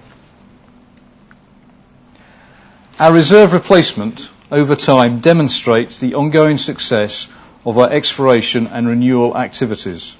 [2.98, 7.28] Our reserve replacement over time demonstrates the ongoing success
[7.64, 10.16] of our exploration and renewal activities.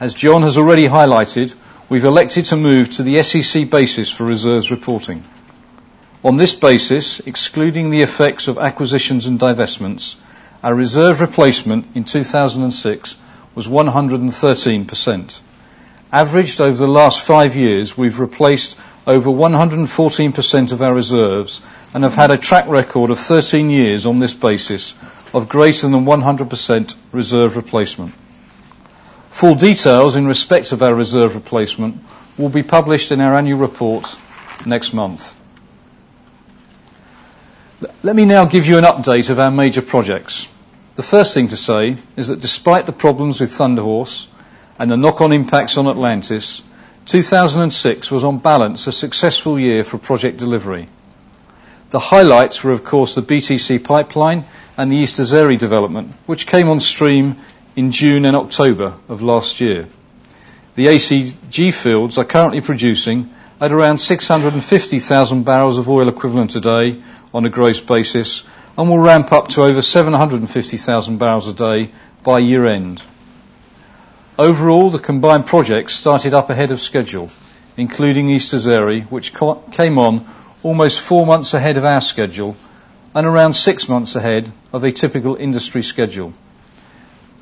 [0.00, 1.54] As John has already highlighted,
[1.88, 5.24] we've elected to move to the SEC basis for reserves reporting.
[6.24, 10.16] On this basis, excluding the effects of acquisitions and divestments,
[10.62, 13.16] our reserve replacement in 2006
[13.54, 15.40] was 113%.
[16.12, 21.60] Averaged over the last five years, we've replaced over 114% of our reserves
[21.92, 24.94] and have had a track record of 13 years on this basis
[25.32, 28.12] of greater than 100% reserve replacement.
[29.30, 31.96] Full details in respect of our reserve replacement
[32.36, 34.14] will be published in our annual report
[34.66, 35.34] next month.
[38.02, 40.46] Let me now give you an update of our major projects.
[40.94, 44.28] The first thing to say is that despite the problems with Thunder Horse
[44.78, 46.62] and the knock-on impacts on Atlantis,
[47.06, 50.88] 2006 was on balance a successful year for project delivery.
[51.92, 54.46] The highlights were, of course, the BTC pipeline
[54.78, 57.36] and the East Azeri development, which came on stream
[57.76, 59.86] in June and October of last year.
[60.74, 63.28] The ACG fields are currently producing
[63.60, 67.02] at around 650,000 barrels of oil equivalent a day
[67.34, 68.42] on a gross basis
[68.78, 71.90] and will ramp up to over 750,000 barrels a day
[72.22, 73.02] by year end.
[74.38, 77.30] Overall, the combined projects started up ahead of schedule,
[77.76, 79.34] including East Azeri, which
[79.72, 80.24] came on
[80.62, 82.56] almost four months ahead of our schedule
[83.14, 86.32] and around six months ahead of a typical industry schedule.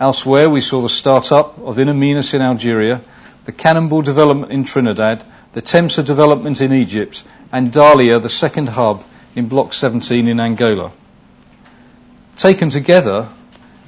[0.00, 3.00] Elsewhere, we saw the start-up of In Amenas in Algeria,
[3.44, 9.04] the Cannonball development in Trinidad, the Temsa development in Egypt, and Dahlia, the second hub
[9.36, 10.90] in Block 17 in Angola.
[12.36, 13.28] Taken together,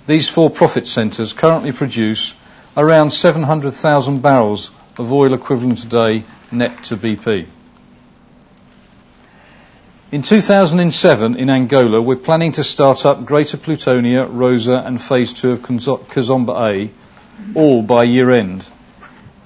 [0.07, 2.35] these four profit centres currently produce
[2.77, 7.47] around 700,000 barrels of oil equivalent a day net to BP.
[10.13, 15.53] In 2007 in Angola, we're planning to start up Greater Plutonio, Rosa, and Phase 2
[15.53, 16.91] of Kizomba A,
[17.55, 18.63] all by year end.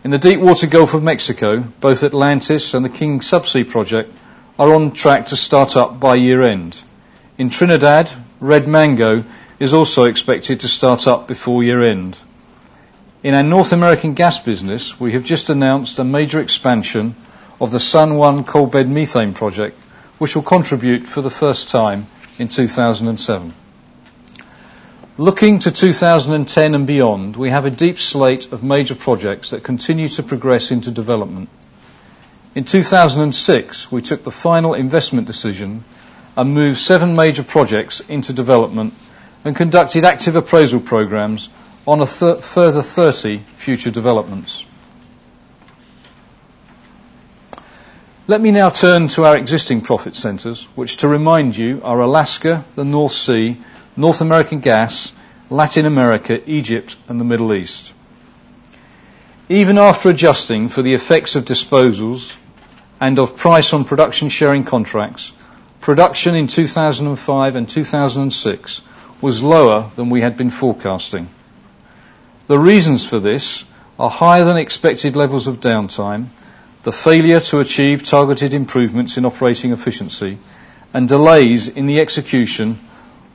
[0.03, 4.13] In the deepwater Gulf of Mexico, both Atlantis and the King Subsea project
[4.59, 6.77] are on track to start up by year end.
[7.39, 8.11] In Trinidad,
[8.41, 9.23] Red Mango
[9.61, 12.19] is also expected to start up before year end.
[13.23, 17.15] In our North American gas business, we have just announced a major expansion
[17.61, 19.79] of the San Juan coal bed methane project,
[20.19, 22.07] which will contribute for the first time
[22.39, 23.55] in 2007.
[25.19, 30.09] Looking to 2010 and beyond, we have a deep slate of major projects that continue
[30.09, 31.49] to progress into development.
[32.55, 35.85] In 2006, we took the final investment decision
[36.37, 38.93] and moved seven major projects into development
[39.45, 41.49] and conducted active appraisal programs
[41.87, 44.67] on a further 30 future developments.
[48.29, 52.65] Let me now turn to our existing profit centers, which to remind you are Alaska,
[52.75, 53.57] the North Sea,
[53.97, 55.13] North American gas,
[55.49, 57.93] Latin America, Egypt and the Middle East.
[59.49, 62.35] Even after adjusting for the effects of disposals
[63.01, 65.31] and of price on production sharing contracts,
[65.81, 68.83] production in 2005 and 2006
[69.21, 71.29] was lower than we had been forecasting.
[72.49, 73.65] The reasons for this
[74.01, 76.27] are higher than expected levels of downtime,
[76.87, 80.39] the failure to achieve targeted improvements in operating efficiency,
[80.95, 82.79] and delays in the execution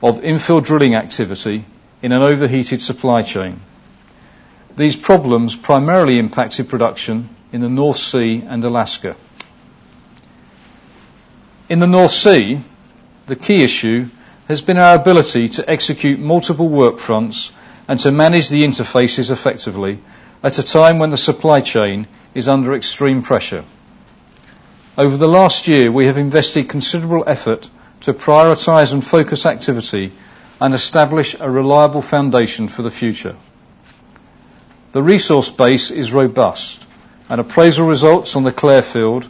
[0.02, 1.62] of infill drilling activity
[2.00, 3.60] in an overheated supply chain.
[4.74, 9.16] These problems primarily impacted production in the North Sea and Alaska.
[11.68, 12.58] In the North Sea,
[13.26, 14.06] the key issue
[14.48, 17.52] has been our ability to execute multiple work fronts
[17.86, 19.98] and to manage the interfaces effectively
[20.42, 23.64] at a time when the supply chain is under extreme pressure.
[24.96, 27.68] Over the last year, we have invested considerable effort
[28.02, 30.12] to prioritize and focus activity
[30.60, 33.36] and establish a reliable foundation for the future.
[34.92, 36.86] The resource base is robust,
[37.28, 39.26] and appraisal results on the Clair field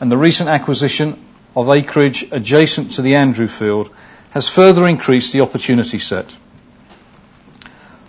[0.00, 1.18] and the recent acquisition
[1.56, 3.90] of acreage adjacent to the Andrew field
[4.30, 6.36] has further increased the opportunity set.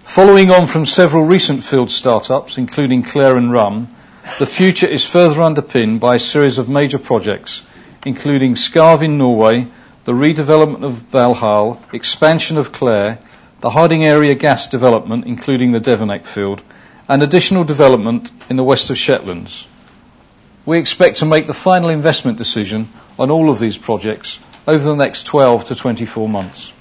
[0.03, 3.87] Following on from several recent field startups, including Clair and Rhum,
[4.39, 7.63] the future is further underpinned by a series of major projects,
[8.05, 9.67] including Skarv in Norway,
[10.05, 13.19] the redevelopment of Valhall, expansion of Clair,
[13.61, 16.61] the Harding Area gas development, including the Devenick field,
[17.07, 19.65] and additional development in the west of Shetlands.
[20.65, 24.95] We expect to make the final investment decision on all of these projects over the
[24.95, 26.71] next 12 to 24 months.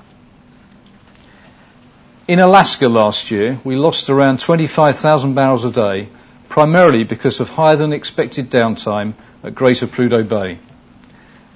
[2.29, 6.09] In Alaska last year, we lost around 25,000 barrels a day,
[6.51, 10.59] primarily because of higher than expected downtime at Greater Prudhoe Bay.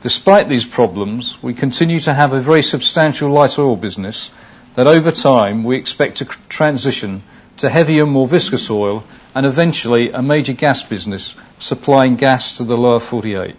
[0.03, 4.31] Despite these problems, we continue to have a very substantial light oil business
[4.77, 7.25] that over time we expect to transition
[7.57, 9.03] to heavier, more viscous oil,
[9.35, 13.57] and eventually a major gas business supplying gas to the lower 48.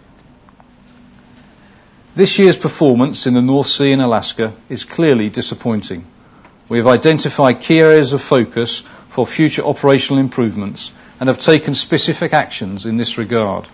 [2.14, 6.06] This year's performance in the North Sea and Alaska is clearly disappointing.
[6.70, 8.80] We have identified key areas of focus
[9.10, 13.66] for future operational improvements and have taken specific actions in this regard.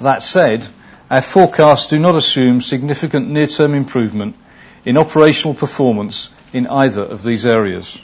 [0.00, 0.66] That said,
[1.10, 4.36] our forecasts do not assume significant near-term improvement
[4.84, 8.00] in operational performance in either of these areas.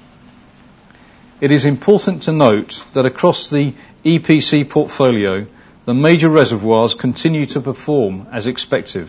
[1.40, 3.74] It is important to note that across the
[4.04, 5.46] EPC portfolio,
[5.86, 9.08] the major reservoirs continue to perform as expected.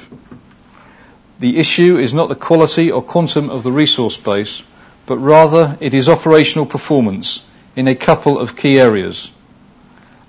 [1.40, 4.64] The issue is not the quality or quantum of the resource base,
[5.06, 7.44] but rather it is operational performance
[7.76, 9.32] in a couple of key areas,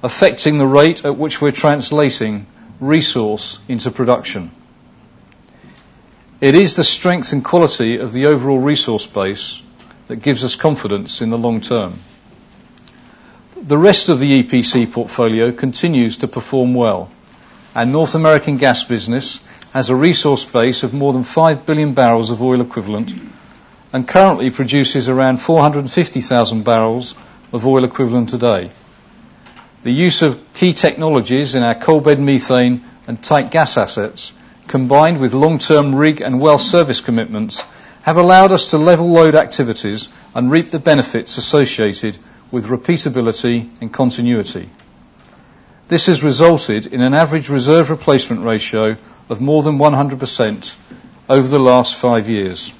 [0.03, 2.47] affecting the rate at which we're translating
[2.81, 4.51] resource into production.
[6.41, 9.63] It is the strength and quality of the overall resource base
[10.09, 12.01] that gives us confidence in the long term.
[13.57, 17.11] The rest of the EPC portfolio continues to perform well.
[17.75, 19.41] and North American gas business
[19.73, 23.15] has a resource base of more than 5 billion barrels of oil equivalent
[23.93, 27.15] and currently produces around 450,000 barrels
[27.53, 28.71] of oil equivalent a day.
[29.83, 34.33] The use of key technologies in our coal bed methane and tight gas assets,
[34.69, 37.63] combined with long-term rig and well service commitments,
[38.03, 42.19] have allowed us to level load activities and reap the benefits associated
[42.51, 44.71] with repeatability and continuity.
[45.89, 48.97] This has resulted in an average reserve replacement ratio
[49.29, 50.77] of more than 100%
[51.29, 52.73] over the last five years.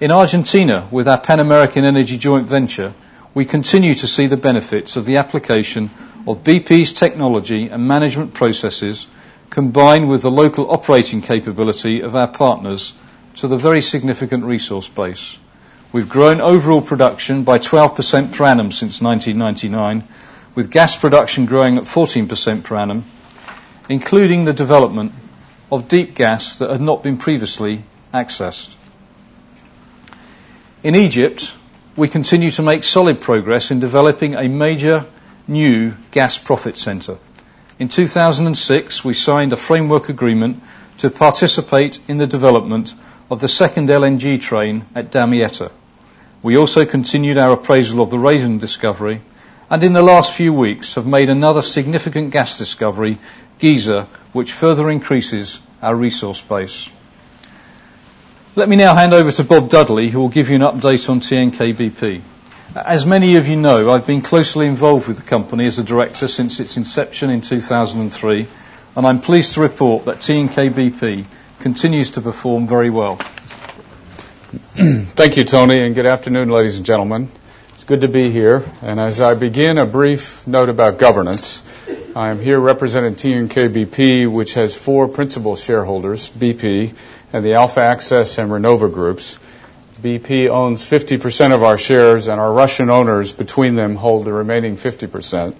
[0.00, 2.92] In Argentina, with our Pan American Energy joint venture,
[3.36, 5.90] we continue to see the benefits of the application
[6.26, 9.06] of BP's technology and management processes,
[9.50, 12.94] combined with the local operating capability of our partners
[13.34, 15.36] to the very significant resource base.
[15.92, 20.04] We've grown overall production by 12% per annum since 1999,
[20.54, 23.04] with gas production growing at 14% per annum,
[23.90, 25.12] including the development
[25.70, 27.84] of deep gas that had not been previously
[28.14, 28.74] accessed.
[30.82, 31.54] In Egypt,
[31.96, 35.06] we continue to make solid progress in developing a major
[35.48, 37.16] new gas profit center.
[37.78, 40.62] In 2006, we signed a framework agreement
[40.98, 42.94] to participate in the development
[43.30, 45.70] of the second LNG train at Damietta.
[46.42, 49.22] We also continued our appraisal of the Raven discovery,
[49.70, 53.18] and in the last few weeks have made another significant gas discovery,
[53.58, 56.88] Giza, which further increases our resource base.
[58.56, 61.20] Let me now hand over to Bob Dudley, who will give you an update on
[61.20, 62.22] TNK-BP.
[62.74, 66.26] As many of you know, I've been closely involved with the company as a director
[66.26, 68.46] since its inception in 2003
[68.96, 71.26] and I'm pleased to report that TNK-BP
[71.60, 73.16] continues to perform very well.
[74.76, 77.28] Thank you, Tony, and good afternoon, ladies and gentlemen.
[77.74, 78.64] It's good to be here.
[78.80, 81.62] And as I begin, a brief note about governance.
[82.16, 86.94] I am here representing TNK-BP, which has four principal shareholders, BP
[87.36, 89.38] and the Alfa Access and Renova groups.
[90.00, 94.76] BP owns 50% of our shares, and our Russian owners between them hold the remaining
[94.76, 95.54] 50%.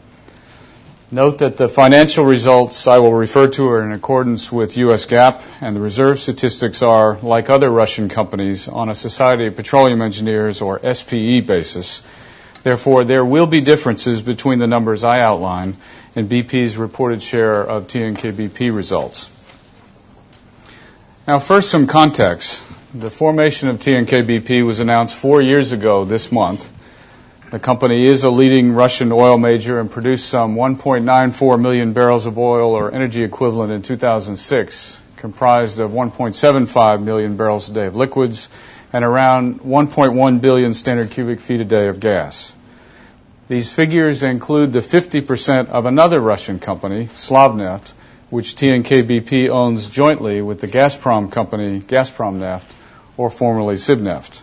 [1.11, 5.05] Note that the financial results I will refer to are in accordance with U.S.
[5.05, 10.01] GAAP, and the reserve statistics are, like other Russian companies, on a Society of Petroleum
[10.01, 12.03] Engineers, or SPE, basis.
[12.63, 15.77] Therefore, there will be differences between the numbers I outline
[16.15, 19.31] and BP's reported share of TNK-BP results.
[21.27, 22.63] Now, first, some context.
[22.95, 26.71] The formation of TNK-BP was announced four years ago this month.
[27.51, 32.39] The company is a leading Russian oil major and produced some 1.94 million barrels of
[32.39, 38.49] oil or energy equivalent in 2006, comprised of 1.75 million barrels a day of liquids
[38.93, 42.55] and around 1.1 billion standard cubic feet a day of gas.
[43.49, 47.95] These figures include the 50% of another Russian company, Slavneft,
[48.29, 52.67] which TNK-BP owns jointly with the Gazprom company, Gazpromneft,
[53.17, 54.43] or formerly Sibneft.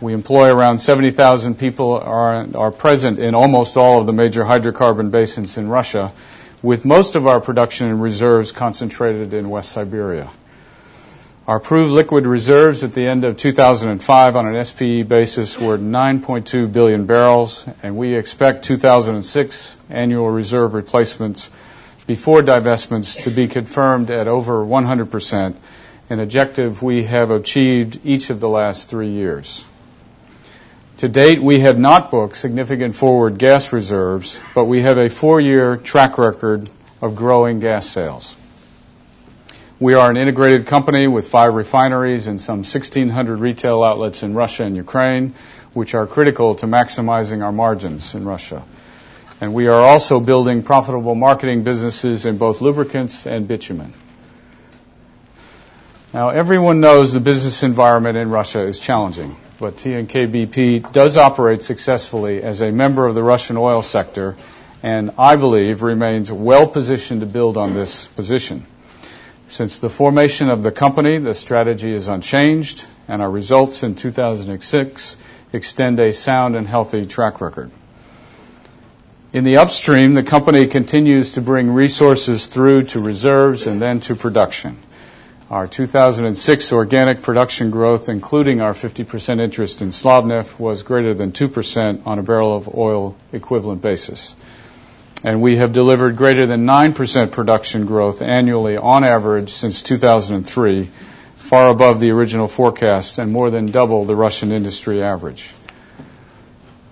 [0.00, 5.10] We employ around 70,000 people are, are present in almost all of the major hydrocarbon
[5.10, 6.12] basins in Russia,
[6.62, 10.30] with most of our production and reserves concentrated in West Siberia.
[11.48, 16.72] Our proved liquid reserves at the end of 2005 on an SPE basis were 9.2
[16.72, 21.50] billion barrels, and we expect 2006 annual reserve replacements
[22.10, 25.54] before divestments to be confirmed at over 100%,
[26.10, 29.64] an objective we have achieved each of the last three years.
[30.96, 35.76] To date, we have not booked significant forward gas reserves, but we have a four-year
[35.76, 36.68] track record
[37.00, 38.34] of growing gas sales.
[39.78, 44.64] We are an integrated company with five refineries and some 1,600 retail outlets in Russia
[44.64, 45.34] and Ukraine,
[45.74, 48.64] which are critical to maximizing our margins in Russia.
[49.40, 53.92] And we are also building profitable marketing businesses in both lubricants and bitumen.
[56.12, 62.42] Now, everyone knows the business environment in Russia is challenging, but TNK-BP does operate successfully
[62.42, 64.36] as a member of the Russian oil sector,
[64.82, 68.66] and I believe remains well positioned to build on this position.
[69.46, 75.16] Since the formation of the company, the strategy is unchanged, and our results in 2006
[75.52, 77.70] extend a sound and healthy track record.
[79.32, 84.16] In the upstream, the company continues to bring resources through to reserves and then to
[84.16, 84.76] production.
[85.50, 92.06] Our 2006 organic production growth, including our 50% interest in Slavneft, was greater than 2%
[92.06, 94.34] on a barrel of oil equivalent basis
[95.22, 100.88] and we have delivered greater than 9% production growth annually on average since 2003,
[101.36, 105.52] far above the original forecast and more than double the Russian industry average.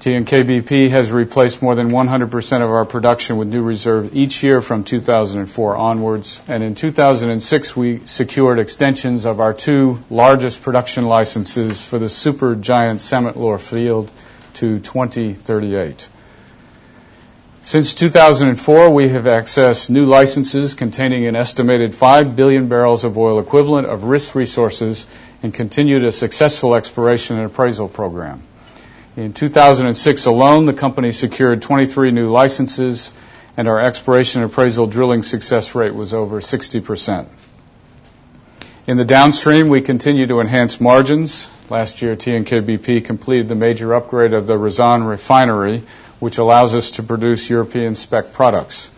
[0.09, 4.83] TNK-BP has replaced more than 100% of our production with new reserve each year from
[4.83, 11.99] 2004 onwards, and in 2006 we secured extensions of our two largest production licenses for
[11.99, 14.11] the super giant Samotlor field
[14.55, 16.09] to 2038.
[17.61, 23.41] Since 2004, we have accessed new licenses containing an estimated 5 billion barrels of oil
[23.41, 25.07] equivalent of risk resources
[25.43, 28.43] and continued a successful exploration and appraisal program.
[29.19, 33.13] In 2006 alone, the company secured 23 new licenses,
[33.57, 37.27] and our exploration and appraisal drilling success rate was over 60%.
[38.87, 41.51] In the downstream, we continue to enhance margins.
[41.69, 45.83] Last year, TNK-BP completed the major upgrade of the Ryazan refinery,
[46.21, 48.89] which allows us to produce European spec products.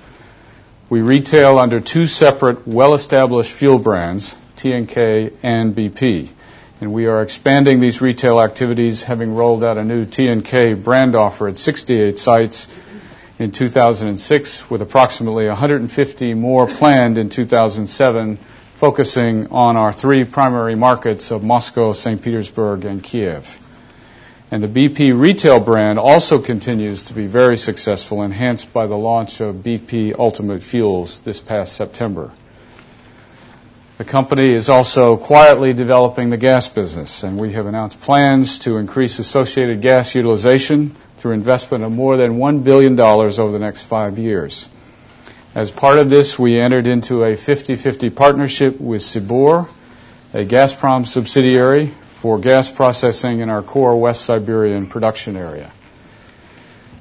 [0.90, 6.28] We retail under two separate, well-established fuel brands, TNK and BP,
[6.80, 11.48] and we are expanding these retail activities, having rolled out a new TNK brand offer
[11.48, 12.68] at 68 sites
[13.38, 18.38] in 2006, with approximately 150 more planned in 2007,
[18.74, 22.22] focusing on our three primary markets of Moscow, St.
[22.22, 23.58] Petersburg, and Kiev.
[24.50, 29.40] And the BP retail brand also continues to be very successful, enhanced by the launch
[29.40, 32.32] of BP Ultimate Fuels this past September.
[34.00, 38.78] The company is also quietly developing the gas business, and we have announced plans to
[38.78, 44.18] increase associated gas utilization through investment of more than $1 billion over the next five
[44.18, 44.66] years.
[45.54, 49.68] As part of this, we entered into a 50-50 partnership with Sibur,
[50.32, 55.70] a Gazprom subsidiary, for gas processing in our core West Siberian production area.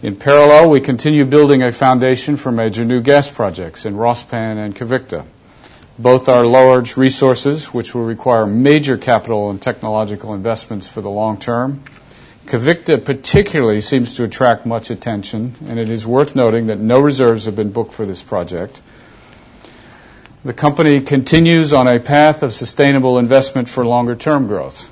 [0.02, 4.76] In parallel, we continue building a foundation for major new gas projects in Rospan and
[4.76, 5.26] Kovykta.
[6.00, 11.38] Both are large resources which will require major capital and technological investments for the long
[11.40, 11.84] term.
[12.46, 17.48] Kovykta particularly seems to attract much attention, and it is worth noting that no reserves
[17.48, 18.80] have been booked for this project.
[20.46, 24.90] The company continues on a path of sustainable investment for longer-term growth,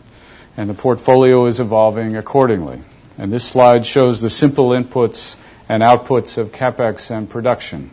[0.58, 2.82] and the portfolio is evolving accordingly.
[3.18, 5.38] And this slide shows the simple inputs
[5.70, 7.92] and outputs of CapEx and production.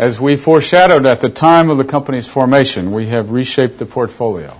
[0.00, 4.56] As we foreshadowed at the time of the company's formation, we have reshaped the portfolio.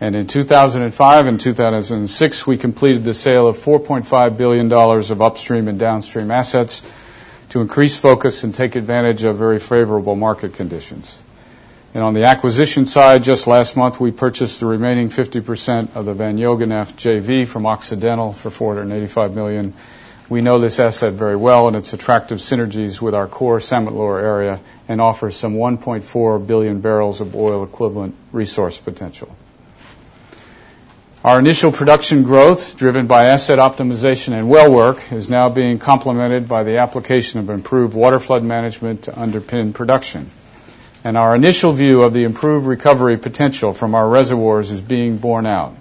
[0.00, 5.80] And in 2005 and 2006, we completed the sale of $4.5 billion of upstream and
[5.80, 6.88] downstream assets
[7.48, 11.20] to increase focus and take advantage of very favorable market conditions.
[11.92, 16.14] And on the acquisition side, just last month, we purchased the remaining 50% of the
[16.14, 19.74] Vanyoganneft JV from Occidental for $485 million.
[20.28, 24.60] We know this asset very well and its attractive synergies with our core Samotlor area
[24.88, 29.36] and offers some 1.4 billion barrels of oil equivalent resource potential.
[31.22, 36.48] Our initial production growth, driven by asset optimization and well work, is now being complemented
[36.48, 40.26] by the application of improved waterflood management to underpin production.
[41.02, 45.44] And our initial view of the improved recovery potential from our reservoirs is being borne
[45.44, 45.74] out.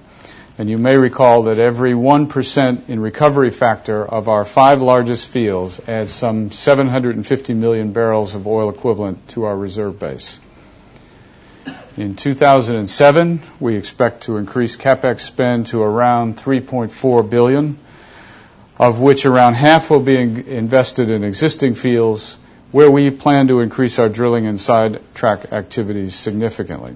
[0.56, 5.82] And you may recall that every 1% in recovery factor of our five largest fields
[5.88, 10.40] adds some 750 million barrels of oil equivalent to our reserve base.
[11.98, 17.80] In 2007, we expect to increase CapEx spend to around 3.4 billion,
[18.78, 22.38] of which around half will be invested in existing fields,
[22.72, 26.96] where we plan to increase our drilling and sidetrack activities significantly.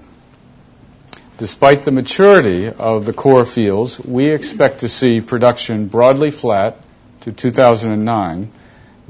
[1.38, 6.78] Despite the maturity of the core fields, we expect to see production broadly flat
[7.20, 8.50] to 2009,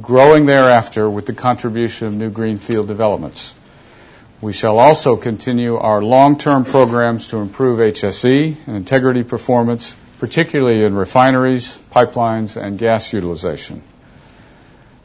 [0.02, 3.54] growing thereafter with the contribution of new greenfield developments.
[4.42, 10.94] We shall also continue our long-term programs to improve HSE and integrity performance, particularly in
[10.94, 13.82] refineries, pipelines, and gas utilization.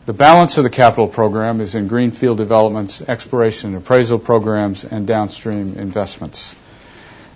[0.07, 5.07] The balance of the capital program is in greenfield developments, exploration and appraisal programs, and
[5.07, 6.53] downstream investments.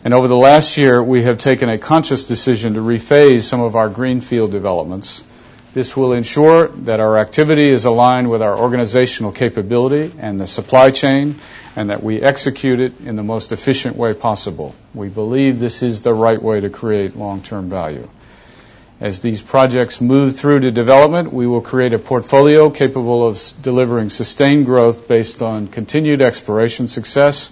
[0.07, 3.75] And over the last year, we have taken a conscious decision to rephase some of
[3.75, 5.21] our greenfield developments.
[5.73, 10.91] This will ensure that our activity is aligned with our organizational capability and the supply
[10.91, 11.35] chain,
[11.75, 14.73] and that we execute it in the most efficient way possible.
[14.93, 18.07] We believe this is the right way to create long-term value.
[19.01, 24.09] As these projects move through to development, we will create a portfolio capable of delivering
[24.09, 27.51] sustained growth based on continued exploration success,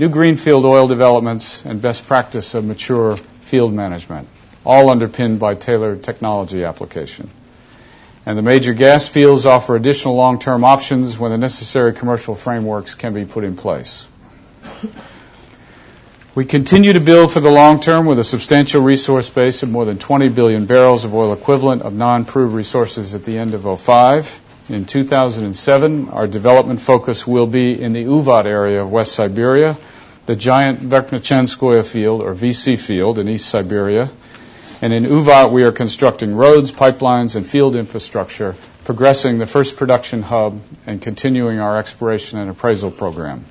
[0.00, 4.26] new greenfield oil developments, and best practice of mature field management,
[4.64, 7.28] all underpinned by tailored technology application.
[8.24, 13.12] And the major gas fields offer additional long-term options when the necessary commercial frameworks can
[13.12, 14.08] be put in place.
[16.34, 19.84] We continue to build for the long term with a substantial resource base of more
[19.84, 24.49] than 20 billion barrels of oil equivalent of non-proved resources at the end of 2005.
[24.70, 29.76] In 2007, our development focus will be in the Uvat area of West Siberia,
[30.26, 34.08] the giant Verkhnechonskoye field, or VC field, in East Siberia.
[34.80, 38.54] And in Uvat, we are constructing roads, pipelines, and field infrastructure,
[38.84, 43.44] progressing the first production hub, and continuing our exploration and appraisal program.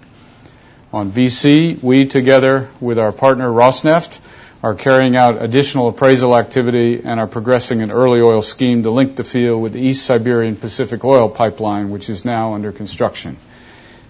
[0.93, 4.19] On VC, we, together with our partner Rosneft,
[4.61, 9.15] are carrying out additional appraisal activity and are progressing an early oil scheme to link
[9.15, 13.37] the field with the East Siberian Pacific Oil Pipeline, which is now under construction.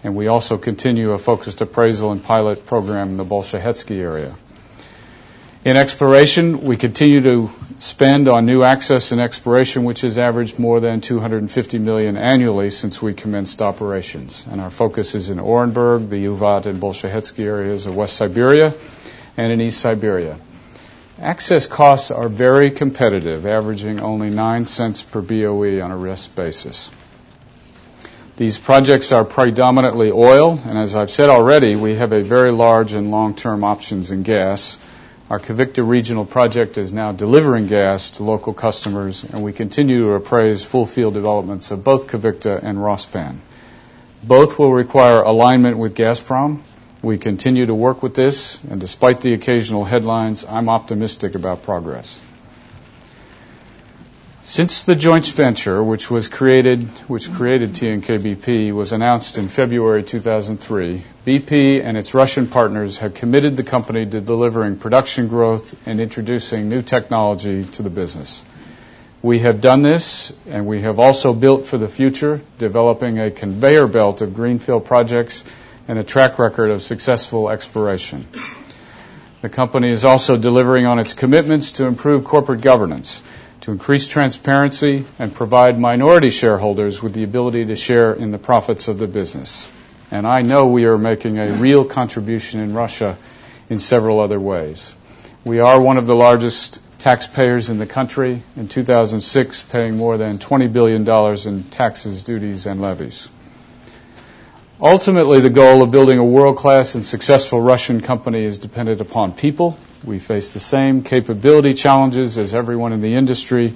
[0.03, 4.35] And we also continue a focused appraisal and pilot program in the Bolshekhetsky area.
[5.65, 10.79] In exploration, we continue to spend on new access and exploration, which has averaged more
[10.79, 14.47] than 250 million annually since we commenced operations.
[14.49, 18.73] And our focus is in Orenburg, the Uvat, and Bolshekhetsky areas of West Siberia
[19.39, 20.37] and in East Siberia.
[21.17, 26.91] Access costs are very competitive, averaging only $0.09 per BOE on a risk basis.
[28.35, 32.91] These projects are predominantly oil, and as I've said already, we have a very large
[32.91, 34.77] and long-term options in gas.
[35.29, 40.13] Our Kovykta regional project is now delivering gas to local customers, and we continue to
[40.15, 43.37] appraise full field developments of both Kovykta and Rospan.
[44.21, 46.59] Both will require alignment with Gazprom.
[47.01, 52.21] We continue to work with this, and despite the occasional headlines, I'm optimistic about progress.
[54.41, 61.95] Since the joint venture, which was created TNK-BP, was announced in February 2003, BP and
[61.95, 67.63] its Russian partners have committed the company to delivering production growth and introducing new technology
[67.63, 68.43] to the business.
[69.21, 73.87] We have done this, and we have also built for the future, developing a conveyor
[73.87, 75.45] belt of greenfield projects
[75.89, 78.27] and a track record of successful exploration.
[79.41, 83.23] The company is also delivering on its commitments to improve corporate governance,
[83.61, 88.87] to increase transparency, and provide minority shareholders with the ability to share in the profits
[88.87, 89.67] of the business.
[90.11, 93.17] And I know we are making a real contribution in Russia
[93.67, 94.93] in several other ways.
[95.43, 100.37] We are one of the largest taxpayers in the country, in 2006 paying more than
[100.37, 101.07] $20 billion
[101.47, 103.27] in taxes, duties, and levies.
[104.81, 109.77] Ultimately, the goal of building a world-class and successful Russian company is dependent upon people.
[110.05, 113.73] We face the same capability challenges as everyone in the industry.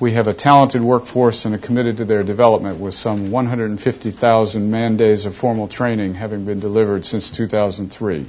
[0.00, 4.96] We have a talented workforce and are committed to their development with some 150,000 man
[4.96, 8.26] days of formal training having been delivered since 2003.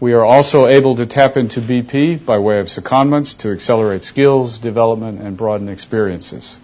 [0.00, 4.58] We are also able to tap into BP by way of secondments to accelerate skills,
[4.58, 6.58] development, and broaden experiences.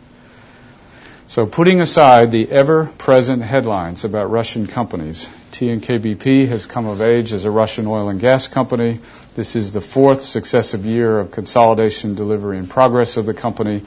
[1.27, 7.47] So putting aside the ever-present headlines about Russian companies, TNK-BP has come of age as
[7.47, 9.01] a Russian oil and gas company.
[9.35, 13.83] This is the fourth successive year of consolidation, delivery, and progress of the company.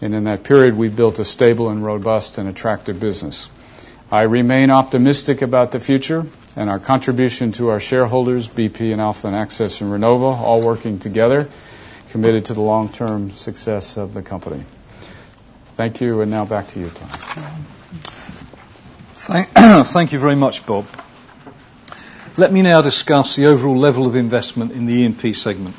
[0.00, 3.50] And in that period, we've built a stable and robust and attractive business.
[4.10, 6.26] I remain optimistic about the future
[6.56, 10.98] and our contribution to our shareholders, BP and Alfa and Access and Renova, all working
[10.98, 11.46] together,
[12.08, 14.64] committed to the long-term success of the company.
[15.80, 17.08] Thank you, and now back to you, Tom.
[19.14, 19.48] Thank
[19.86, 20.84] thank you very much, Bob.
[22.36, 25.74] Let me now discuss the overall level of investment in the E&P segment.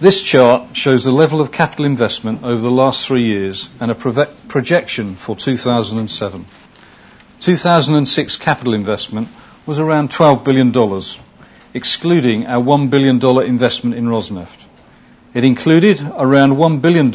[0.00, 3.94] This chart shows the level of capital investment over the last three years and a
[3.94, 6.44] projection for 2007.
[7.38, 9.28] 2006 capital investment
[9.64, 10.72] was around $12 billion,
[11.72, 14.64] excluding our $1 billion investment in Rosneft.
[15.34, 17.12] It included around $1 billion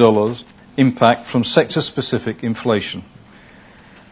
[0.80, 3.04] impact from sector-specific inflation.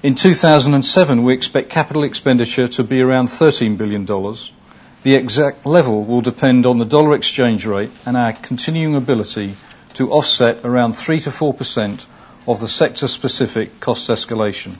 [0.03, 4.05] In 2007, we expect capital expenditure to be around $13 billion.
[4.05, 9.55] The exact level will depend on the dollar exchange rate and our continuing ability
[9.95, 12.05] to offset around 3%-4%
[12.47, 14.78] of the sector-specific cost escalation.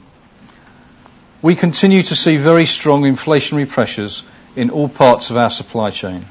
[1.42, 4.24] We continue to see very strong inflationary pressures
[4.56, 6.26] in all parts of our supply chain.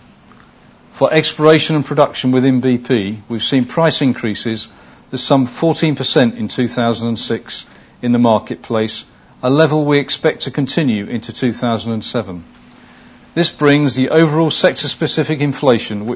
[0.93, 4.69] For exploration and production within BP, we've seen price increases
[5.13, 7.67] of some 14% in 2006
[8.03, 9.05] in the marketplace,
[9.43, 12.45] a level we expect to continue into 2007.
[13.35, 16.07] This brings the overall sector-specific inflation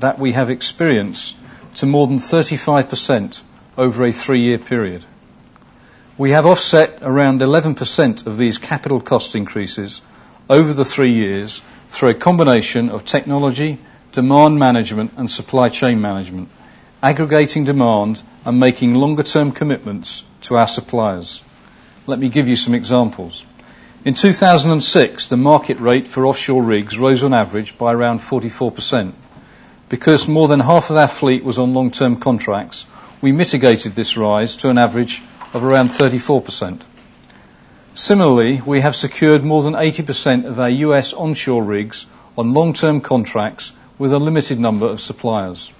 [0.00, 1.36] that we have experienced
[1.76, 3.42] to more than 35%
[3.76, 5.04] over a three-year period.
[6.16, 10.00] We have offset around 11% of these capital cost increases
[10.48, 13.78] over the three years through a combination of technology,
[14.12, 16.50] demand management, and supply chain management,
[17.04, 21.42] aggregating demand and making longer-term commitments to our suppliers.
[22.06, 23.44] Let me give you some examples.
[24.06, 29.12] In 2006, the market rate for offshore rigs rose on average by around 44%.
[29.90, 32.86] Because more than half of our fleet was on long-term contracts,
[33.20, 35.20] we mitigated this rise to an average
[35.52, 36.80] of around 34%.
[37.94, 41.12] Similarly, we have secured more than 80% of our U.S.
[41.12, 42.06] onshore rigs
[42.38, 45.70] on long-term contracts with a limited number of suppliers.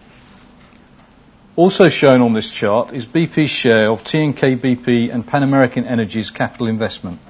[1.56, 6.66] Also shown on this chart is BP's share of TNK-BP and Pan American Energy's capital
[6.66, 7.20] investment.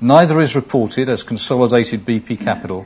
[0.00, 2.84] Neither is reported as consolidated BP capital,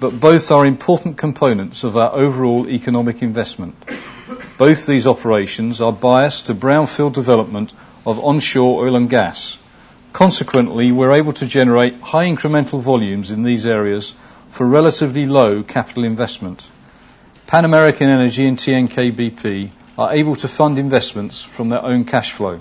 [0.00, 3.74] but both are important components of our overall economic investment.
[4.56, 7.74] Both these operations are biased to brownfield development
[8.06, 9.58] of onshore oil and gas.
[10.14, 14.14] Consequently, we're able to generate high incremental volumes in these areas
[14.48, 16.66] for relatively low capital investment.
[17.46, 22.60] Pan American Energy and TNK-BP are able to fund investments from their own cash flow.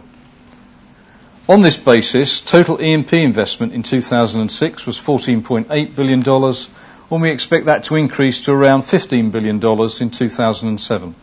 [1.47, 7.83] On this basis, total E&P investment in 2006 was $14.8 billion, and we expect that
[7.85, 11.15] to increase to around $15 billion in 2007.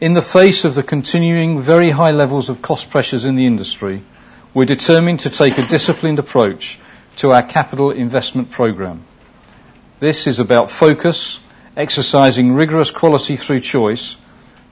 [0.00, 4.02] In the face of the continuing very high levels of cost pressures in the industry,
[4.54, 6.78] we're determined to take a disciplined approach
[7.16, 9.04] to our capital investment program.
[9.98, 11.38] This is about focus,
[11.76, 14.16] exercising rigorous quality through choice,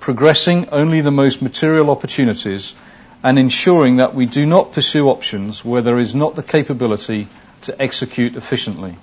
[0.00, 2.74] progressing only the most material opportunities,
[3.22, 7.26] and ensuring that we do not pursue options where there is not the capability
[7.62, 8.96] to execute efficiently.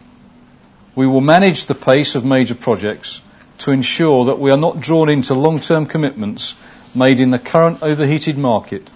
[0.96, 3.22] We will manage the pace of major projects
[3.60, 6.56] to ensure that we are not drawn into long-term commitments
[6.94, 8.90] made in the current overheated market,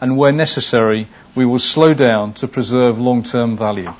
[0.00, 3.92] and where necessary, we will slow down to preserve long-term value.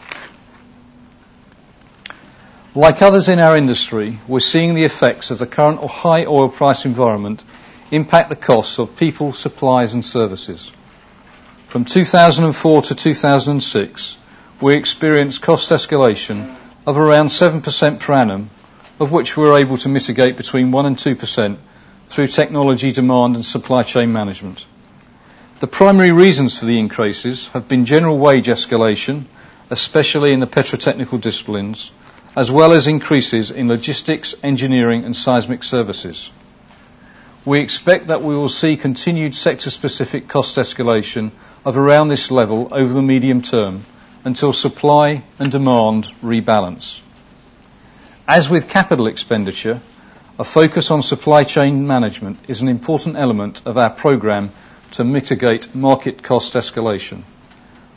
[2.76, 6.84] Like others in our industry, we're seeing the effects of the current high oil price
[6.84, 7.42] environment
[7.90, 10.70] impact the costs of people, supplies and services.
[11.68, 14.18] From 2004 to 2006,
[14.60, 16.54] we experienced cost escalation
[16.86, 18.50] of around 7% per annum,
[19.00, 21.56] of which we were able to mitigate between 1% and 2%
[22.08, 24.66] through technology demand and supply chain management.
[25.60, 29.24] The primary reasons for the increases have been general wage escalation,
[29.70, 31.90] especially in the petrotechnical disciplines,
[32.37, 36.30] as well as increases in logistics, engineering, and seismic services.
[37.47, 41.32] We expect that we will see continued sector-specific cost escalation
[41.64, 43.84] of around this level over the medium term
[44.24, 47.01] until supply and demand rebalance.
[48.28, 49.80] As with capital expenditure,
[50.39, 54.51] a focus on supply chain management is an important element of our program
[54.93, 57.22] to mitigate market cost escalation.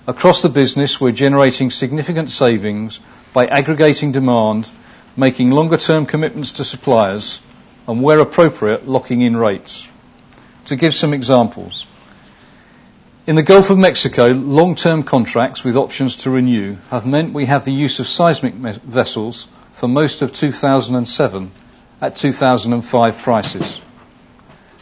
[0.10, 3.00] Across the business, we're generating significant savings
[3.32, 4.68] by aggregating demand,
[5.16, 7.40] making longer-term commitments to suppliers,
[7.88, 9.88] and where appropriate, locking in rates.
[10.66, 11.86] To give some examples,
[13.28, 17.64] in the Gulf of Mexico, long-term contracts with options to renew have meant we have
[17.64, 21.52] the use of seismic vessels for most of 2007
[22.02, 23.80] at 2005 prices.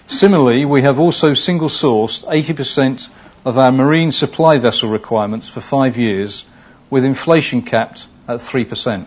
[0.08, 3.10] Similarly, we have also single-sourced 80%
[3.46, 6.46] of our marine supply vessel requirements for five years,
[6.90, 9.06] with inflation capped at 3%.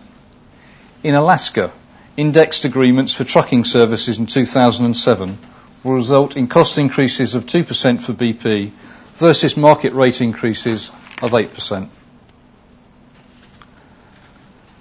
[1.03, 1.71] In Alaska,
[2.17, 5.37] indexed agreements for trucking services in 2007
[5.83, 8.69] will result in cost increases of 2% for BP
[9.15, 10.89] versus market rate increases
[11.21, 11.89] of 8%.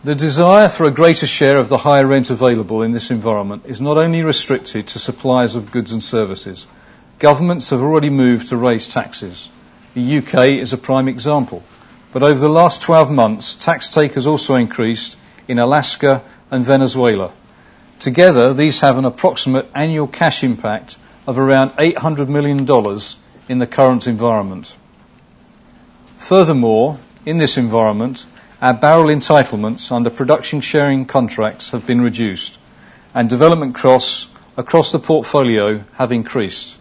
[0.02, 3.82] The desire for a greater share of the higher rent available in this environment is
[3.82, 6.66] not only restricted to suppliers of goods and services.
[7.18, 9.50] Governments have already moved to raise taxes.
[9.92, 10.58] The U.K.
[10.58, 11.62] is a prime example.
[12.14, 17.30] But over the last 12 months, tax take has also increased in Alaska and Venezuela.
[17.98, 20.96] Together, these have an approximate annual cash impact
[21.26, 22.60] of around $800 million
[23.50, 24.74] in the current environment.
[26.16, 28.24] Furthermore, in this environment,
[28.60, 32.58] our barrel entitlements under production sharing contracts have been reduced,
[33.14, 36.76] and development costs across the portfolio have increased.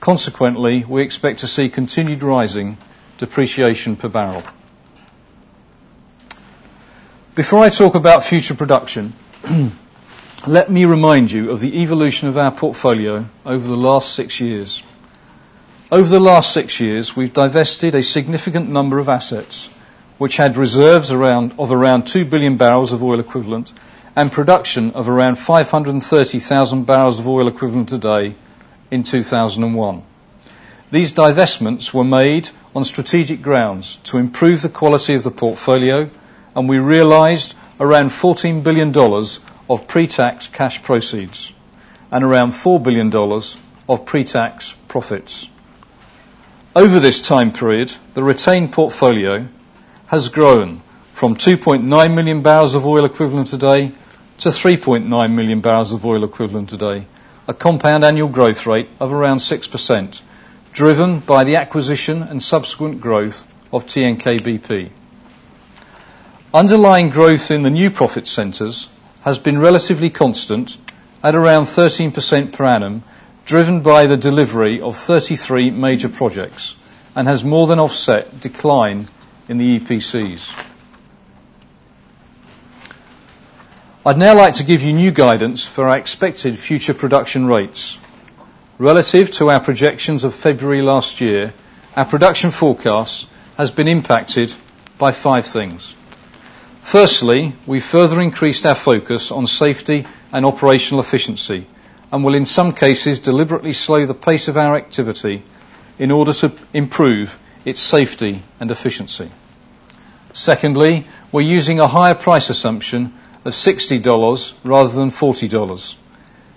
[0.00, 2.76] Consequently, we expect to see continued rising
[3.18, 4.42] depreciation per barrel.
[7.34, 9.12] Before I talk about future production,
[10.46, 14.82] let me remind you of the evolution of our portfolio over the last six years.
[15.90, 19.73] Over the last six years, we've divested a significant number of assets,
[20.18, 23.72] which had reserves around, of around 2 billion barrels of oil equivalent
[24.16, 28.34] and production of around 530,000 barrels of oil equivalent a day
[28.90, 30.02] in 2001.
[30.90, 36.08] These divestments were made on strategic grounds to improve the quality of the portfolio,
[36.54, 38.96] and we realized around $14 billion
[39.68, 41.52] of pre-tax cash proceeds
[42.12, 43.12] and around $4 billion
[43.88, 45.48] of pre-tax profits.
[46.76, 49.48] Over this time period, the retained portfolio
[50.14, 50.80] has grown
[51.12, 53.90] from 2.9 million barrels of oil equivalent a day
[54.38, 57.04] to 3.9 million barrels of oil equivalent a day,
[57.48, 60.22] a compound annual growth rate of around 6%,
[60.72, 64.90] driven by the acquisition and subsequent growth of TNK-BP.
[66.62, 68.88] Underlying growth in the new profit centers
[69.22, 70.78] has been relatively constant
[71.24, 73.02] at around 13% per annum,
[73.46, 76.76] driven by the delivery of 33 major projects,
[77.16, 79.08] and has more than offset decline
[79.48, 80.52] in the EPCs.
[84.06, 87.98] I'd now like to give you new guidance for our expected future production rates.
[88.78, 91.54] Relative to our projections of February last year,
[91.96, 94.54] our production forecast has been impacted
[94.98, 95.94] by five things.
[96.82, 101.66] Firstly, we further increased our focus on safety and operational efficiency
[102.12, 105.42] and will, in some cases, deliberately slow the pace of our activity
[105.98, 109.30] in order to improve its safety and efficiency.
[110.32, 113.12] Secondly, we're using a higher price assumption
[113.44, 115.94] of $60 rather than $40.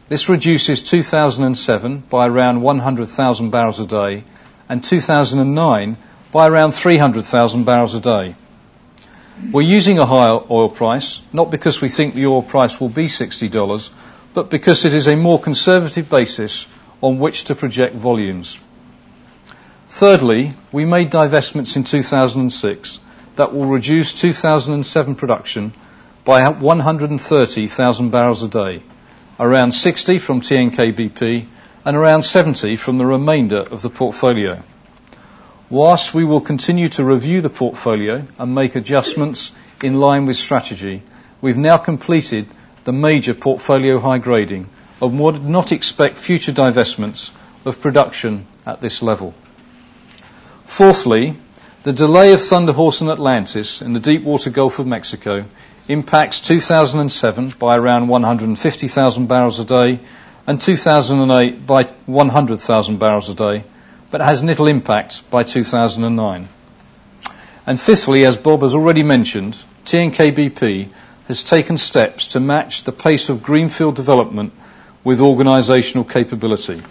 [0.09, 4.23] This reduces 2007 by around 100,000 barrels a day
[4.69, 5.97] and 2009
[6.31, 8.35] by around 300,000 barrels a day.
[9.51, 13.05] We're using a higher oil price, not because we think the oil price will be
[13.05, 13.89] $60,
[14.33, 16.67] but because it is a more conservative basis
[17.01, 18.59] on which to project volumes.
[19.89, 22.99] Thirdly, we made divestments in 2006
[23.37, 25.71] that will reduce 2007 production
[26.25, 28.81] by 130,000 barrels a day,
[29.39, 31.45] around 60 from TNK-BP
[31.85, 34.61] and around 70 from the remainder of the portfolio.
[35.69, 41.01] Whilst we will continue to review the portfolio and make adjustments in line with strategy,
[41.39, 42.47] we've now completed
[42.83, 44.67] the major portfolio high grading
[45.01, 47.31] and would not expect future divestments
[47.63, 49.33] of production at this level.
[50.67, 51.33] Fourthly,
[51.83, 55.45] the delay of Thunder Horse and Atlantis in the deepwater Gulf of Mexico
[55.87, 59.99] impacts 2007 by around 150,000 barrels a day
[60.45, 63.63] and 2008 by 100,000 barrels a day,
[64.11, 66.47] but has little impact by 2009.
[67.65, 70.91] And fifthly, as Bob has already mentioned, TNK-BP
[71.27, 74.53] has taken steps to match the pace of greenfield development
[75.03, 76.81] with organizational capability.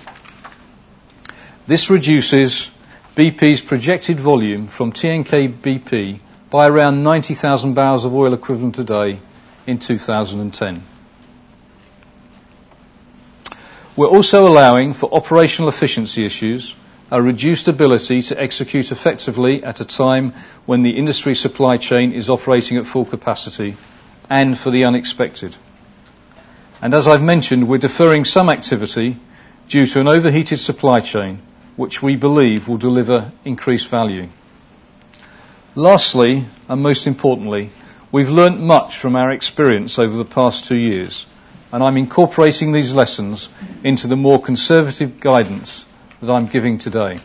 [1.67, 2.71] This reduces
[3.17, 9.19] BP's projected volume from TNK-BP by around 90,000 barrels of oil equivalent a day
[9.67, 10.83] in 2010.
[13.97, 16.77] We're also allowing for operational efficiency issues,
[17.11, 20.33] a reduced ability to execute effectively at a time
[20.67, 23.79] when the industry supply chain is operating at full capacity,
[24.29, 25.57] and for the unexpected.
[26.83, 29.17] And as I've mentioned, we're deferring some activity
[29.69, 31.41] due to an overheated supply chain
[31.77, 34.29] which we believe will deliver increased value.
[35.75, 37.71] Lastly, and most importantly,
[38.11, 41.27] we've learnt much from our experience over the past two years,
[41.73, 43.49] and I'm incorporating these lessons
[43.85, 45.85] into the more conservative guidance
[46.23, 47.19] that I'm giving today.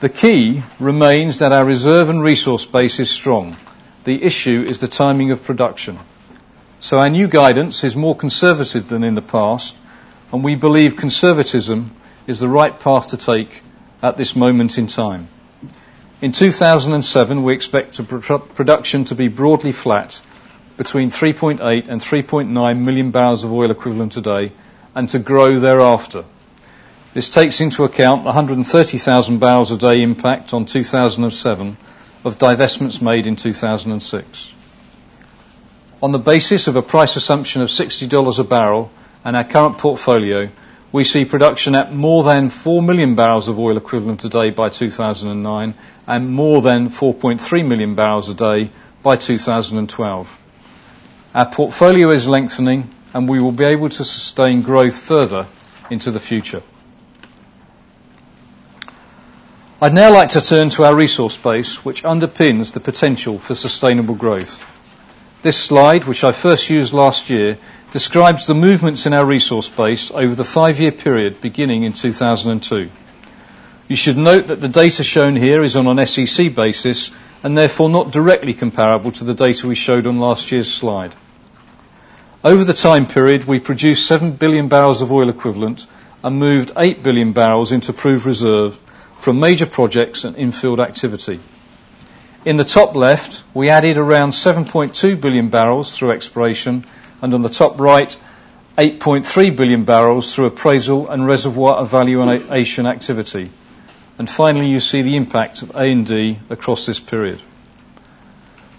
[0.00, 3.56] The key remains that our reserve and resource base is strong.
[4.04, 5.98] The issue is the timing of production.
[6.80, 9.74] So our new guidance is more conservative than in the past,
[10.32, 11.94] and we believe conservatism
[12.26, 13.62] is the right path to take
[14.02, 15.28] at this moment in time.
[16.20, 20.20] In 2007, we expect production to be broadly flat
[20.76, 24.52] between 3.8 and 3.9 million barrels of oil equivalent a day,
[24.94, 26.24] and to grow thereafter.
[27.14, 31.76] This takes into account 130,000 barrels a day impact on 2007
[32.24, 34.54] of divestments made in 2006.
[36.00, 38.90] On the basis of a price assumption of $60 a barrel
[39.28, 40.48] and our current portfolio,
[40.90, 44.70] we see production at more than 4 million barrels of oil equivalent a day by
[44.70, 45.74] 2009
[46.06, 48.70] and more than 4.3 million barrels a day
[49.02, 50.38] by 2012.
[51.34, 55.46] Our portfolio is lengthening, and we will be able to sustain growth further
[55.90, 56.62] into the future.
[59.82, 64.14] I'd now like to turn to our resource base, which underpins the potential for sustainable
[64.14, 64.64] growth.
[65.40, 67.58] This slide, which I first used last year,
[67.92, 72.90] describes the movements in our resource base over the five-year period beginning in 2002.
[73.86, 77.12] You should note that the data shown here is on an SEC basis
[77.44, 81.14] and therefore not directly comparable to the data we showed on last year's slide.
[82.42, 85.86] Over the time period, we produced 7 billion barrels of oil equivalent
[86.22, 88.76] and moved 8 billion barrels into proved reserve
[89.20, 91.38] from major projects and infield activity.
[92.44, 96.84] In the top left, we added around 7.2 billion barrels through exploration,
[97.20, 98.16] and on the top right,
[98.76, 103.50] 8.3 billion barrels through appraisal and reservoir evaluation activity.
[104.18, 107.40] And finally, you see the impact of A&D across this period.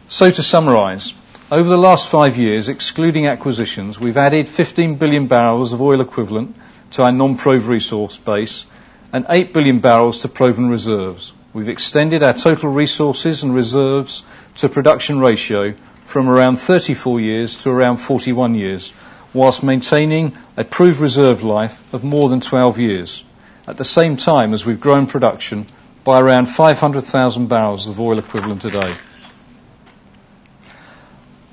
[0.08, 1.14] So to summarize,
[1.52, 6.56] over the last five years, excluding acquisitions, we've added 15 billion barrels of oil equivalent
[6.92, 8.66] to our non-proved resource base
[9.12, 11.34] and 8 billion barrels to proven reserves.
[11.52, 14.24] We've extended our total resources and reserves
[14.58, 15.74] to production ratio
[16.06, 18.94] from around 34 years to around 41 years,
[19.34, 23.24] whilst maintaining a proved reserve life of more than 12 years,
[23.68, 25.66] at the same time as we've grown production
[26.04, 28.96] by around 500,000 barrels of oil equivalent a day.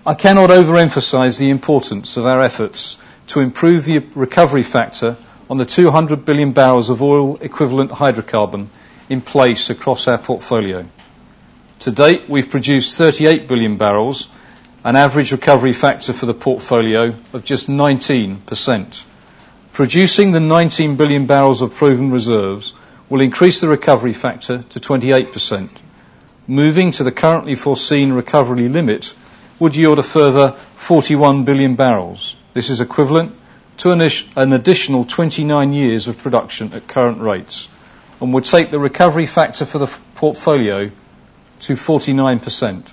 [0.05, 2.99] I cannot overemphasize the importance of our efforts
[3.29, 5.17] to improve the recovery factor
[5.49, 8.69] on the 200 billion barrels of oil equivalent hydrocarbon
[9.09, 10.87] in place across our portfolio.
[11.81, 14.29] To date, we've produced 38 billion barrels,
[14.85, 19.03] an average recovery factor for the portfolio of just 19%.
[19.73, 22.75] Producing the 19 billion barrels of proven reserves
[23.09, 25.69] will increase the recovery factor to 28%.
[26.49, 29.15] Moving to the currently foreseen recovery limit
[29.59, 32.37] would yield a further 41 billion barrels.
[32.55, 33.35] This is equivalent
[33.79, 37.69] to an additional 29 years of production at current rates
[38.21, 40.91] and would take the recovery factor for the portfolio
[41.61, 42.91] to 49%.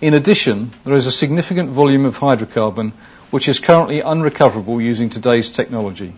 [0.00, 2.92] In addition, there is a significant volume of hydrocarbon
[3.30, 6.12] which is currently unrecoverable using today's technology.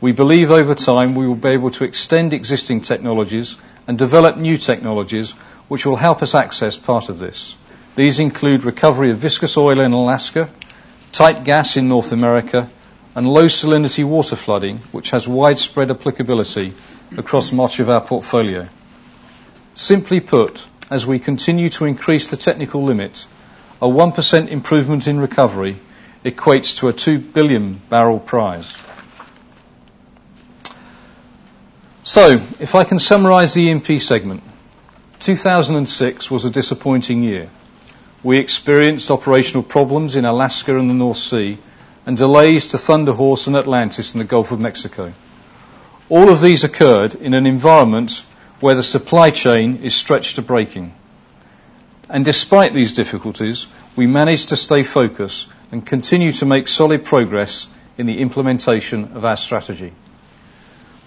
[0.00, 3.56] We believe over time we will be able to extend existing technologies
[3.86, 5.32] and develop new technologies
[5.68, 7.56] which will help us access part of this.
[7.96, 10.48] These include recovery of viscous oil in Alaska,
[11.12, 12.70] tight gas in North America,
[13.18, 16.72] and low salinity water flooding, which has widespread applicability
[17.16, 18.68] across much of our portfolio.
[19.74, 23.26] Simply put, as we continue to increase the technical limit,
[23.82, 25.78] a 1% improvement in recovery
[26.24, 28.72] equates to a 2 billion barrel prize.
[32.04, 34.44] So, if I can summarize the E&P segment,
[35.18, 37.50] 2006 was a disappointing year.
[38.22, 41.58] We experienced operational problems in Alaska and the North Sea
[42.08, 45.12] and delays to Thunder Horse and Atlantis in the Gulf of Mexico.
[46.08, 48.24] All of these occurred in an environment
[48.60, 50.94] where the supply chain is stretched to breaking.
[52.08, 57.68] And despite these difficulties, we managed to stay focused and continue to make solid progress
[57.98, 59.92] in the implementation of our strategy.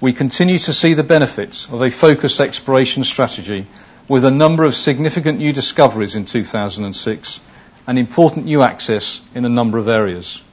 [0.01, 3.65] We continue to see the benefits of a focused exploration strategy
[4.07, 7.39] with a number of significant new discoveries in 2006
[7.87, 10.43] and important new access in a number of areas.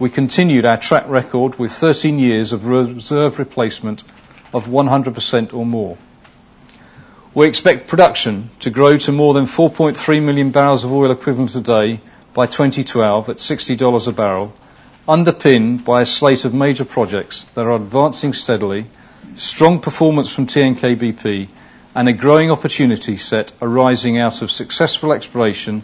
[0.00, 4.02] We continued our track record with 13 years of reserve replacement
[4.54, 5.98] of 100% or more.
[7.34, 11.60] We expect production to grow to more than 4.3 million barrels of oil equivalent a
[11.60, 12.00] day
[12.32, 14.54] by 2012 at $60 a barrel,
[15.06, 18.86] underpinned by a slate of major projects that are advancing steadily,
[19.36, 21.48] strong performance from TNK-BP,
[21.94, 25.82] and a growing opportunity set arising out of successful exploration,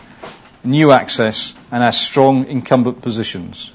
[0.64, 3.74] new access, and our strong incumbent positions.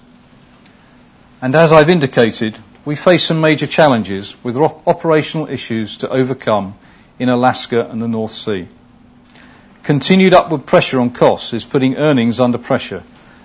[1.41, 2.55] As I've indicated,
[2.85, 6.75] we face some major challenges with operational issues to overcome
[7.17, 8.67] in Alaska and the North Sea.
[9.81, 13.01] Continued upward pressure on costs is putting earnings under pressure,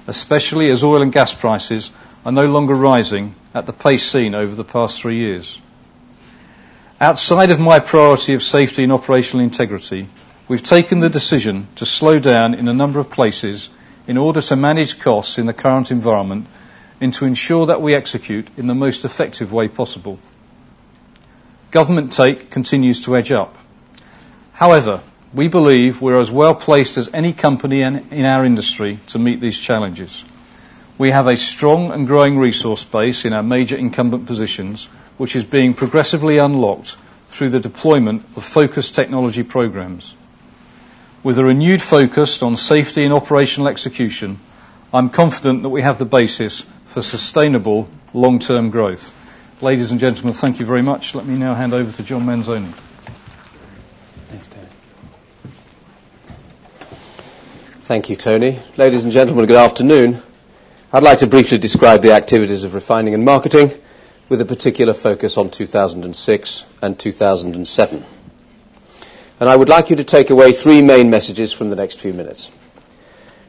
[0.06, 1.90] especially as oil and gas prices
[2.26, 5.58] are no longer rising at the pace seen over the past three years.
[7.00, 10.06] Outside of my priority of safety and operational integrity,
[10.48, 13.70] we've taken the decision to slow down in a number of places
[14.06, 16.46] in order to manage costs in the current environment
[17.00, 20.18] and to ensure that we execute in the most effective way possible.
[21.70, 23.54] Government take continues to edge up.
[24.52, 25.02] However,
[25.34, 30.24] we believe we're as well-placed as any company in our industry to meet these challenges.
[30.96, 34.86] We have a strong and growing resource base in our major incumbent positions,
[35.18, 36.96] which is being progressively unlocked
[37.28, 40.14] through the deployment of focused technology programs.
[41.22, 44.38] With a renewed focus on safety and operational execution,
[44.94, 46.64] I'm confident that we have the basis
[46.96, 49.12] for sustainable long-term growth.
[49.60, 51.14] Ladies and gentlemen, thank you very much.
[51.14, 52.72] Let me now hand over to John Manzoni.
[54.28, 54.66] Thanks, Tony.
[57.82, 58.58] Thank you, Tony.
[58.78, 60.22] Ladies and gentlemen, good afternoon.
[60.90, 63.72] I'd like to briefly describe the activities of refining and marketing
[64.30, 68.04] with a particular focus on 2006 and 2007.
[69.38, 72.14] And I would like you to take away three main messages from the next few
[72.14, 72.50] minutes.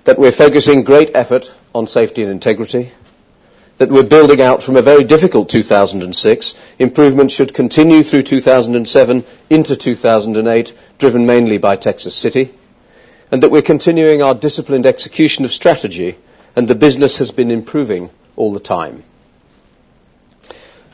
[0.04, 2.92] That we're focusing great effort on safety and integrity,
[3.78, 6.56] that we're building out from a very difficult 2006.
[6.80, 12.54] Improvement should continue through 2007 into 2008, driven mainly by Texas City,
[13.32, 16.16] and that we're continuing our disciplined execution of strategy,
[16.56, 19.04] and the business has been improving all the time.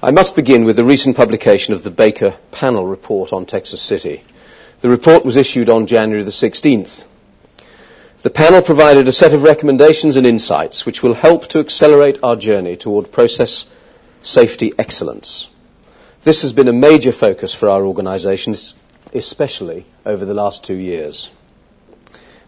[0.02, 4.22] I must begin with the recent publication of the Baker Panel report on Texas City.
[4.82, 7.06] The report was issued on January the 16th.
[8.24, 12.38] The panel provided a set of recommendations and insights which will help to accelerate our
[12.38, 13.66] journey toward process
[14.22, 15.50] safety excellence.
[16.24, 18.76] This has been a major focus for our organizations,
[19.14, 21.32] especially over the last two years.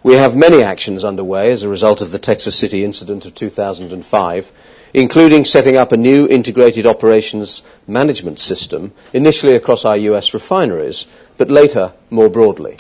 [0.01, 4.51] We have many actions underway as a result of the Texas City incident of 2005,
[4.93, 10.33] including setting up a new integrated operations management system, initially across our U.S.
[10.33, 11.05] refineries,
[11.37, 12.77] but later more broadly.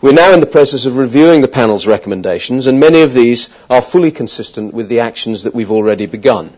[0.00, 3.82] We're now in the process of reviewing the panel's recommendations, and many of these are
[3.82, 6.52] fully consistent with the actions that we've already begun.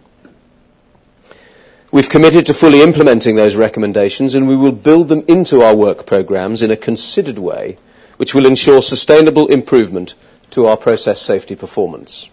[1.90, 6.04] We've committed to fully implementing those recommendations, and we will build them into our work
[6.04, 7.78] programs in a considered way,
[8.18, 10.14] which will ensure sustainable improvement
[10.50, 12.28] to our process safety performance.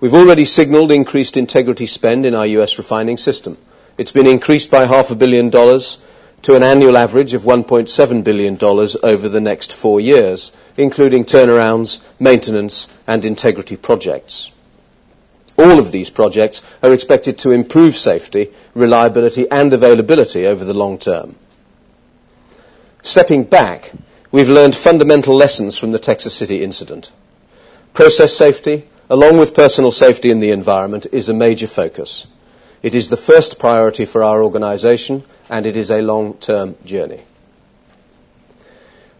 [0.00, 2.78] We've already signaled increased integrity spend in our U.S.
[2.78, 3.58] refining system.
[3.98, 5.98] It's been increased by half a billion dollars
[6.42, 12.88] to an annual average of $1.7 billion over the next four years, including turnarounds, maintenance,
[13.06, 14.50] and integrity projects.
[15.56, 20.98] All of these projects are expected to improve safety, reliability, and availability over the long
[20.98, 21.34] term.
[23.02, 23.90] Stepping back,
[24.30, 27.10] we've learned fundamental lessons from the Texas City incident.
[27.92, 32.28] Process safety, along with personal safety in the environment, is a major focus.
[32.82, 37.20] It is the first priority for our organization, and it is a long-term journey.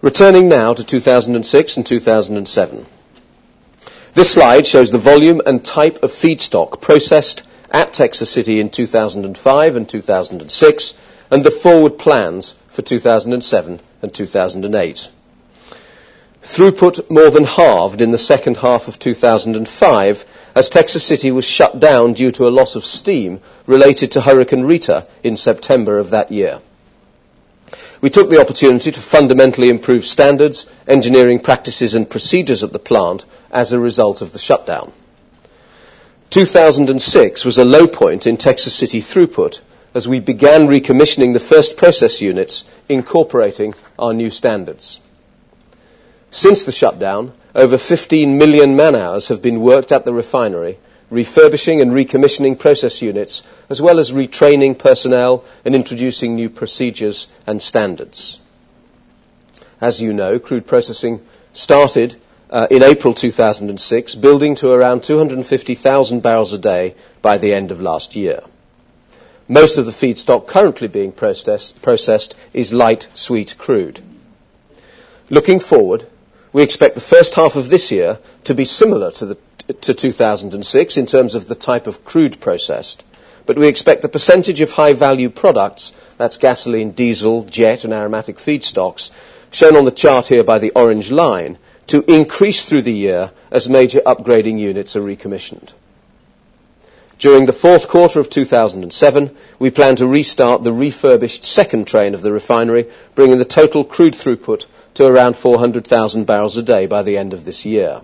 [0.01, 2.86] Returning now to 2006 and 2007.
[4.14, 9.76] This slide shows the volume and type of feedstock processed at Texas City in 2005
[9.76, 10.94] and 2006,
[11.30, 15.10] and the forward plans for 2007 and 2008.
[16.43, 20.24] Throughput more than halved in the second half of 2005
[20.55, 24.62] as Texas City was shut down due to a loss of steam related to Hurricane
[24.62, 26.60] Rita in September of that year.
[28.01, 33.24] We took the opportunity to fundamentally improve standards, engineering practices and procedures at the plant
[33.51, 34.93] as a result of the shutdown.
[36.31, 39.60] 2006 was a low point in Texas City throughput
[39.94, 45.01] as we began recommissioning the first process units incorporating our new standards.
[46.30, 50.78] Since the shutdown, over 15 million man-hours have been worked at the refinery,
[51.10, 57.62] refurbishing and recommissioning process units, as well as retraining personnel and introducing new procedures and
[57.62, 58.38] standards.
[59.80, 61.20] As you know, crude processing
[61.55, 62.14] started
[62.50, 67.80] uh, in April 2006, building to around 250,000 barrels a day by the end of
[67.80, 68.42] last year.
[69.48, 74.00] Most of the feedstock currently being processed, processed is light sweet crude.
[75.30, 76.06] Looking forward,
[76.52, 79.38] we expect the first half of this year to be similar to, the,
[79.82, 83.04] to 2006 in terms of the type of crude processed.
[83.46, 88.36] But we expect the percentage of high value products, that's gasoline, diesel, jet, and aromatic
[88.36, 89.10] feedstocks,
[89.50, 93.68] shown on the chart here by the orange line, to increase through the year as
[93.68, 95.72] major upgrading units are recommissioned.
[97.18, 102.22] During the fourth quarter of 2007, we plan to restart the refurbished second train of
[102.22, 104.66] the refinery, bringing the total crude throughput
[104.98, 108.00] to around 400,000 barrels a day by the end of this year.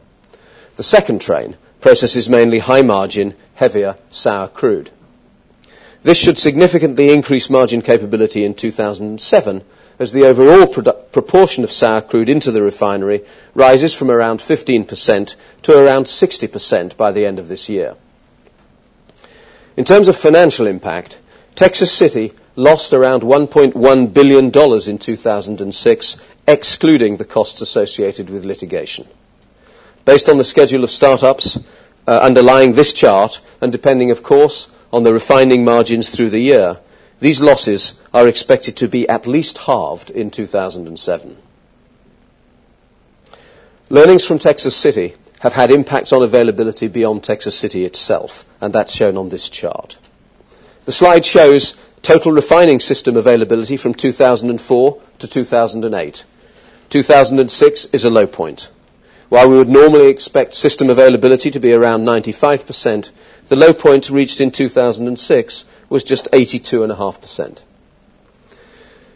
[0.76, 4.90] The second train processes mainly high margin, heavier, sour crude.
[6.04, 9.62] This should significantly increase margin capability in 2007
[9.98, 15.76] as the overall proportion of sour crude into the refinery rises from around 15% to
[15.76, 17.96] around 60% by the end of this year.
[19.76, 21.18] In terms of financial impact,
[21.54, 24.46] Texas City lost around $1.1 billion
[24.90, 26.16] in 2006,
[26.48, 29.06] excluding the costs associated with litigation.
[30.04, 31.58] Based on the schedule of startups
[32.06, 36.78] uh, underlying this chart, and depending, of course, on the refining margins through the year,
[37.20, 41.36] these losses are expected to be at least halved in 2007.
[43.90, 48.94] Learnings from Texas City have had impacts on availability beyond Texas City itself, and that's
[48.94, 49.96] shown on this chart.
[50.84, 56.24] The slide shows total refining system availability from 2004 to 2008.
[56.90, 58.68] 2006 is a low point.
[59.30, 63.10] While we would normally expect system availability to be around 95%,
[63.48, 67.62] the low point reached in 2006 was just 82.5%.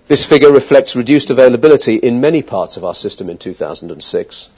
[0.07, 4.49] This figure reflects reduced availability in many parts of our system in 2006.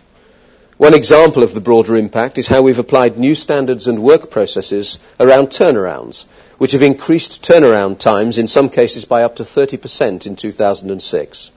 [0.80, 4.98] One example of the broader impact is how we've applied new standards and work processes
[5.20, 6.24] around turnarounds,
[6.56, 11.50] which have increased turnaround times in some cases by up to 30% in 2006.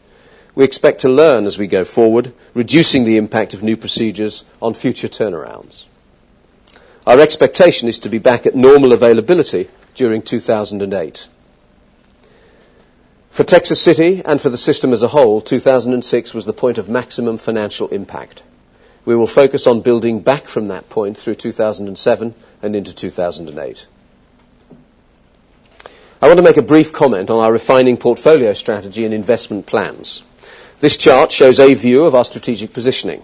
[0.56, 4.74] We expect to learn as we go forward, reducing the impact of new procedures on
[4.74, 5.86] future turnarounds.
[7.08, 11.30] Our expectation is to be back at normal availability during 2008.
[13.32, 16.90] For Texas City and for the system as a whole, 2006 was the point of
[16.90, 18.44] maximum financial impact.
[19.06, 23.88] We will focus on building back from that point through 2007 and into 2008.
[26.22, 30.24] I want to make a brief comment on our refining portfolio strategy and investment plans.
[30.80, 33.22] This chart shows a view of our strategic positioning.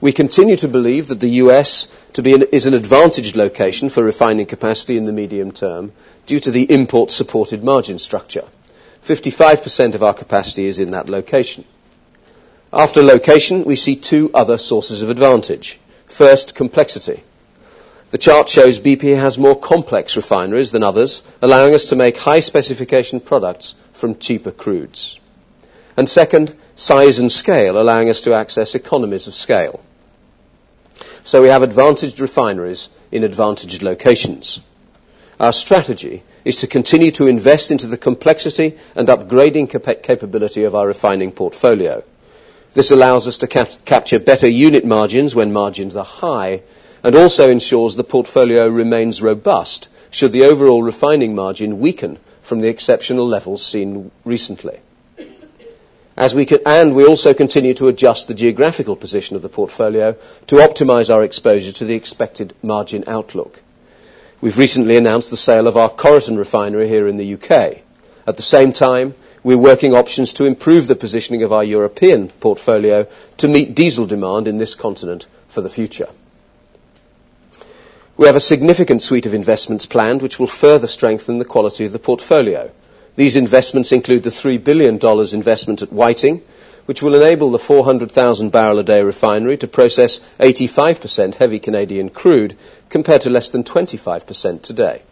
[0.00, 1.86] We continue to believe that the US
[2.16, 5.92] is an advantaged location for refining capacity in the medium term
[6.26, 8.44] due to the import supported margin structure.
[9.04, 11.64] 55% of our capacity is in that location.
[12.72, 15.80] After location, we see two other sources of advantage.
[16.06, 17.22] First, complexity.
[18.12, 22.40] The chart shows BP has more complex refineries than others, allowing us to make high
[22.40, 25.18] specification products from cheaper crudes.
[25.96, 29.80] And second, size and scale, allowing us to access economies of scale.
[31.24, 34.60] So we have advantaged refineries in advantaged locations.
[35.38, 40.74] Our strategy is to continue to invest into the complexity and upgrading cap- capability of
[40.74, 42.02] our refining portfolio.
[42.72, 46.62] This allows us to cap- capture better unit margins when margins are high
[47.02, 52.68] and also ensures the portfolio remains robust should the overall refining margin weaken from the
[52.68, 54.78] exceptional levels seen recently.
[56.16, 60.16] As we and we also continue to adjust the geographical position of the portfolio
[60.48, 63.60] to optimize our exposure to the expected margin outlook.
[64.40, 67.78] We've recently announced the sale of our Coryton refinery here in the UK.
[68.26, 73.06] At the same time, we're working options to improve the positioning of our European portfolio
[73.38, 76.08] to meet diesel demand in this continent for the future.
[78.16, 81.92] We have a significant suite of investments planned which will further strengthen the quality of
[81.92, 82.70] the portfolio.
[83.16, 84.98] These investments include the $3 billion
[85.34, 86.42] investment at Whiting,
[86.84, 92.56] which will enable the 400,000 barrel a day refinery to process 85% heavy Canadian crude
[92.88, 95.02] compared to less than 25% today.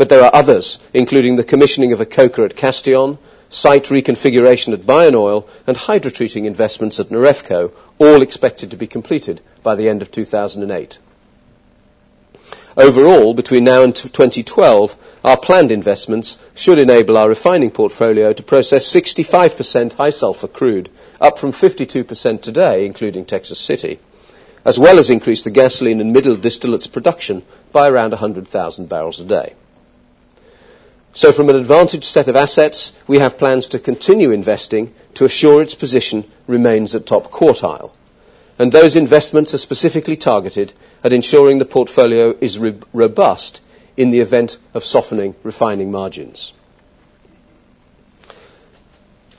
[0.00, 3.18] But there are others, including the commissioning of a coker at Castellón,
[3.50, 9.74] site reconfiguration at Bayernoil, and hydrotreating investments at Nerefco, all expected to be completed by
[9.74, 10.96] the end of 2008.
[12.78, 18.90] Overall, between now and 2012, our planned investments should enable our refining portfolio to process
[18.90, 20.88] 65% high sulfur crude,
[21.20, 23.98] up from 52% today, including Texas City,
[24.64, 29.26] as well as increase the gasoline and middle distillates production by around 100,000 barrels a
[29.26, 29.52] day.
[31.12, 35.62] So from an advantaged set of assets, we have plans to continue investing to assure
[35.62, 37.92] its position remains at top quartile
[38.60, 40.70] and those investments are specifically targeted
[41.02, 43.62] at ensuring the portfolio is robust
[43.96, 46.52] in the event of softening refining margins.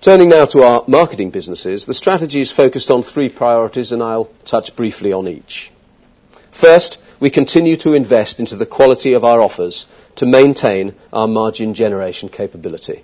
[0.01, 4.31] Turning now to our marketing businesses, the strategy is focused on three priorities, and I'll
[4.43, 5.71] touch briefly on each.
[6.49, 9.85] First, we continue to invest into the quality of our offers
[10.15, 13.03] to maintain our margin generation capability.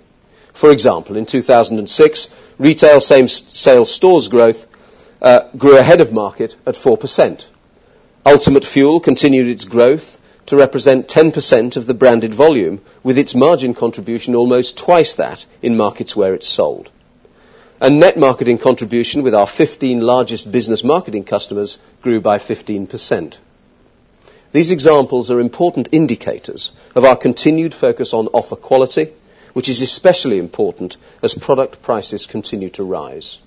[0.52, 2.28] For example, in 2006,
[2.58, 4.66] retail same sales stores growth
[5.22, 7.46] uh, grew ahead of market at 4%.
[8.26, 13.72] Ultimate Fuel continued its growth to represent 10% of the branded volume, with its margin
[13.72, 16.90] contribution almost twice that in markets where it's sold.
[17.80, 23.36] And net marketing contribution with our 15 largest business marketing customers grew by 15%.
[24.52, 29.08] These examples are important indicators of our continued focus on offer quality,
[29.52, 33.38] which is especially important as product prices continue to rise.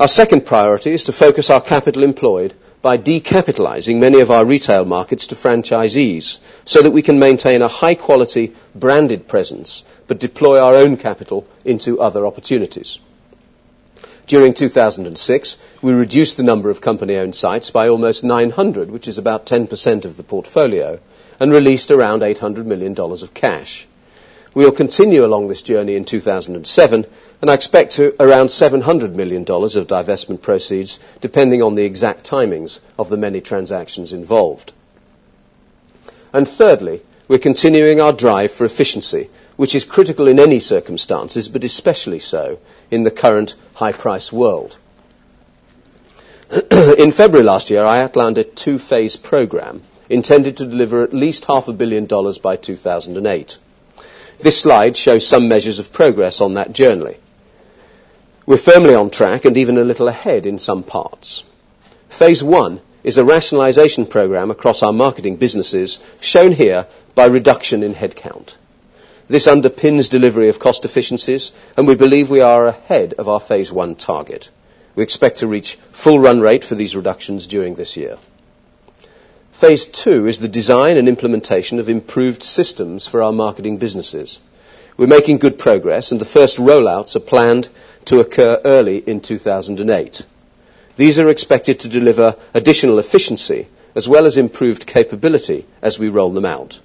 [0.00, 4.84] Our second priority is to focus our capital employed by decapitalizing many of our retail
[4.84, 10.60] markets to franchisees so that we can maintain a high quality branded presence but deploy
[10.60, 13.00] our own capital into other opportunities.
[14.26, 19.18] During 2006, we reduced the number of company owned sites by almost 900, which is
[19.18, 20.98] about 10% of the portfolio,
[21.38, 23.86] and released around $800 million of cash.
[24.52, 27.06] We'll continue along this journey in 2007,
[27.42, 33.08] and I expect around $700 million of divestment proceeds, depending on the exact timings of
[33.08, 34.72] the many transactions involved.
[36.32, 41.64] And thirdly, we're continuing our drive for efficiency, which is critical in any circumstances, but
[41.64, 42.58] especially so
[42.90, 44.78] in the current high-price world.
[46.98, 51.66] in February last year, I outlined a two-phase program intended to deliver at least half
[51.66, 53.58] a billion dollars by 2008.
[54.38, 57.16] This slide shows some measures of progress on that journey.
[58.44, 61.42] We're firmly on track and even a little ahead in some parts.
[62.08, 67.94] Phase one is a rationalization program across our marketing businesses, shown here by reduction in
[67.94, 68.56] headcount.
[69.28, 73.70] This underpins delivery of cost efficiencies, and we believe we are ahead of our phase
[73.70, 74.50] one target.
[74.96, 78.18] We expect to reach full run rate for these reductions during this year.
[79.52, 84.40] Phase two is the design and implementation of improved systems for our marketing businesses.
[84.96, 87.68] We're making good progress, and the first rollouts are planned
[88.06, 90.26] to occur early in 2008.
[90.96, 96.30] These are expected to deliver additional efficiency as well as improved capability as we roll
[96.30, 96.80] them out.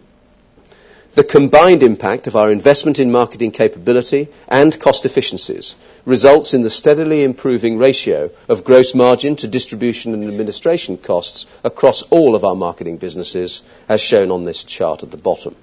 [1.13, 5.75] The combined impact of our investment in marketing capability and cost efficiencies
[6.05, 12.03] results in the steadily improving ratio of gross margin to distribution and administration costs across
[12.03, 15.53] all of our marketing businesses, as shown on this chart at the bottom.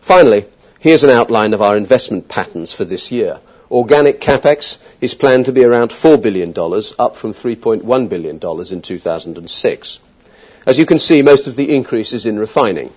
[0.00, 0.44] Finally,
[0.78, 3.40] here's an outline of our investment patterns for this year.
[3.70, 6.50] Organic CapEx is planned to be around $4 billion,
[6.98, 10.00] up from $3.1 billion in 2006.
[10.66, 12.92] As you can see, most of the increase is in refining.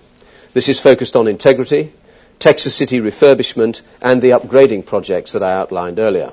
[0.52, 1.92] This is focused on integrity,
[2.38, 6.32] Texas City refurbishment, and the upgrading projects that I outlined earlier.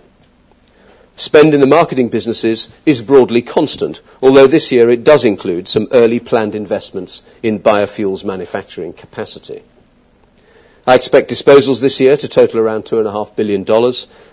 [1.16, 5.88] Spend in the marketing businesses is broadly constant, although this year it does include some
[5.92, 9.64] early planned investments in biofuels manufacturing capacity.
[10.88, 13.66] I expect disposals this year to total around $2.5 billion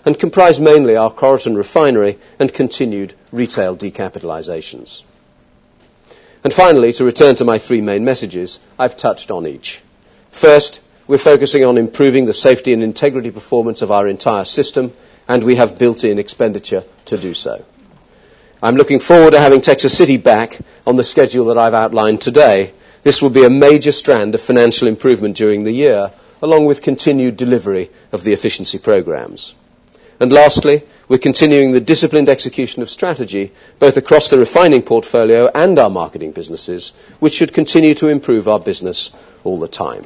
[0.05, 5.03] and comprise mainly our Coryton refinery and continued retail decapitalizations.
[6.45, 9.81] And finally, to return to my three main messages, I've touched on each.
[10.31, 14.93] First, we're focusing on improving the safety and integrity performance of our entire system,
[15.27, 17.65] and we have built-in expenditure to do so.
[18.63, 20.57] I'm looking forward to having Texas City back
[20.87, 22.71] on the schedule that I've outlined today.
[23.03, 26.11] This will be a major strand of financial improvement during the year,
[26.41, 29.55] along with continued delivery of the efficiency programs.
[30.19, 35.77] And lastly, we're continuing the disciplined execution of strategy, both across the refining portfolio and
[35.77, 39.11] our marketing businesses, which should continue to improve our business
[39.43, 40.05] all the time.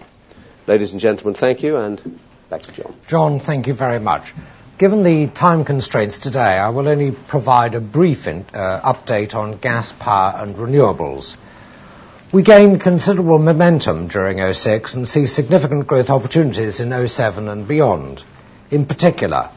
[0.67, 2.19] Ladies and gentlemen, thank you, and
[2.49, 2.93] back to John.
[3.07, 4.33] John, thank you very much.
[4.79, 9.91] Given the time constraints today, I will only provide a brief uh, update on gas,
[9.91, 11.37] power and renewables.
[12.31, 18.23] We gained considerable momentum during 06 and see significant growth opportunities in 07 and beyond.
[18.69, 19.49] In particular,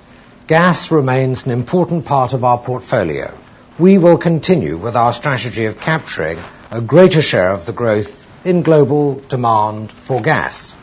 [0.46, 3.30] gas remains an important part of our portfolio.
[3.78, 6.38] We will continue with our strategy of capturing
[6.70, 10.74] a greater share of the growth in global demand for gas.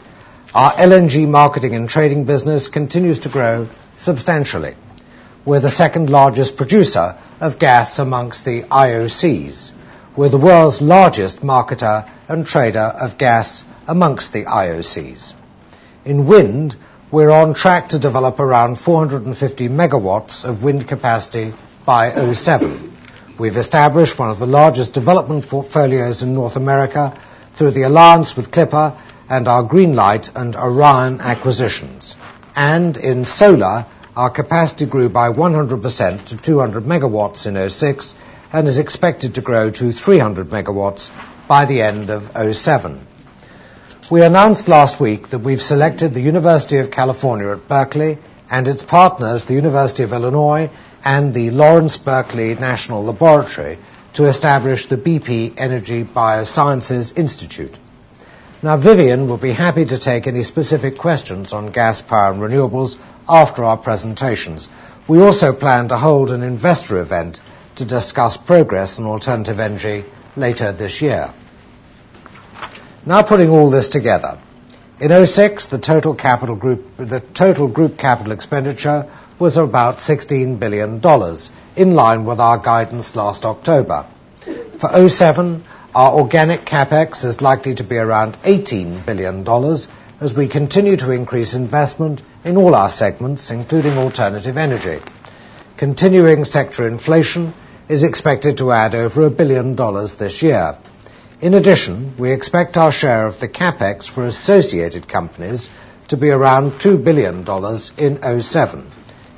[0.53, 3.67] Our LNG marketing and trading business continues to grow
[3.97, 4.75] substantially.
[5.43, 9.71] We're the second largest producer of gas amongst the IOCs.
[10.15, 15.35] We're the world's largest marketer and trader of gas amongst the IOCs.
[16.03, 16.75] In wind,
[17.11, 21.53] we're on track to develop around 450 megawatts of wind capacity
[21.85, 22.91] by 07.
[23.37, 27.15] We've established one of the largest development portfolios in North America
[27.53, 28.95] through the alliance with Clipper
[29.29, 32.17] and our Greenlight and Orion acquisitions.
[32.55, 33.85] And in solar,
[34.17, 38.15] our capacity grew by 100% to 200 megawatts in 06
[38.51, 41.11] and is expected to grow to 300 megawatts
[41.47, 43.05] by the end of 07.
[44.09, 48.17] We announced last week that we've selected the University of California at Berkeley
[48.49, 50.71] and its partners, the University of Illinois
[51.05, 53.77] and the Lawrence Berkeley National Laboratory,
[54.13, 57.77] to establish the BP Energy Biosciences Institute.
[58.63, 62.97] Now, Vivienne will be happy to take any specific questions on gas, power and renewables
[63.29, 64.67] after our presentations.
[65.07, 67.39] We also plan to hold an investor event
[67.79, 71.33] to discuss progress on alternative energy later this year.
[73.05, 74.37] Now putting all this together.
[74.99, 80.99] In 06, the total capital group, the total group capital expenditure was about $16 billion,
[81.77, 84.05] in line with our guidance last October.
[84.79, 85.63] For 07,
[85.95, 89.47] our organic CapEx is likely to be around $18 billion
[90.19, 94.99] as we continue to increase investment in all our segments, including alternative energy.
[95.77, 97.53] Continuing sector inflation
[97.89, 100.77] is expected to add over a billion dollars this year.
[101.41, 105.69] In addition, we expect our share of the CapEx for associated companies
[106.09, 107.39] to be around $2 billion
[107.97, 108.87] in 07.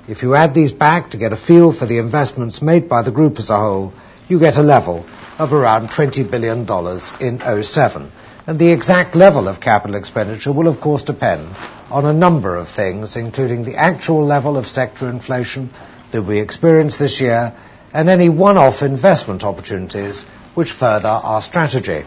[0.09, 3.11] If you add these back to get a feel for the investments made by the
[3.11, 3.93] group as a whole,
[4.27, 5.05] you get a level
[5.39, 6.67] of around $20 billion
[7.21, 8.11] in 07.
[8.47, 11.47] And the exact level of capital expenditure will, of course, depend
[11.89, 15.69] on a number of things, including the actual level of sector inflation
[16.11, 17.53] that we experience this year
[17.93, 20.23] and any one-off investment opportunities
[20.55, 22.03] which further our strategy.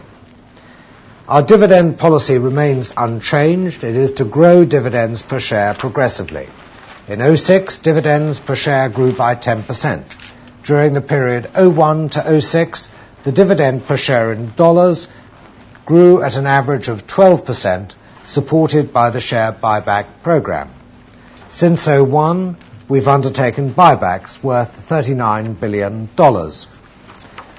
[1.27, 3.83] Our dividend policy remains unchanged.
[3.83, 6.47] It is to grow dividends per share progressively.
[7.07, 10.03] In 06, dividends per share grew by 10%.
[10.63, 12.89] During the period 01 to 06,
[13.23, 15.07] the dividend per share in dollars
[15.85, 20.69] grew at an average of 12%, supported by the share buyback program.
[21.47, 22.57] Since 01,
[22.87, 26.07] we've undertaken buybacks worth $39 billion.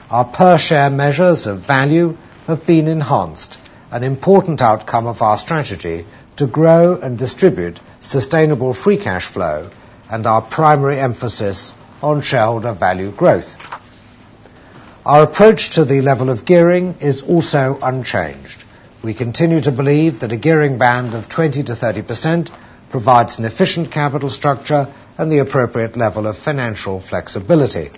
[0.09, 2.16] Our per share measures of value
[2.47, 3.59] have been enhanced,
[3.90, 6.05] an important outcome of our strategy
[6.36, 9.69] to grow and distribute sustainable free cash flow
[10.09, 13.57] and our primary emphasis on shareholder value growth.
[15.05, 18.62] Our approach to the level of gearing is also unchanged.
[19.03, 22.51] We continue to believe that a gearing band of 20 to 30%
[22.90, 24.86] provides an efficient capital structure
[25.19, 27.91] and the appropriate level of financial flexibility.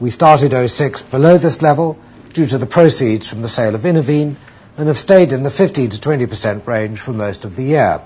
[0.00, 1.98] We started 06 below this level
[2.32, 4.36] due to the proceeds from the sale of Innovene
[4.76, 8.00] and have stayed in the 15 to 20% range for most of the year.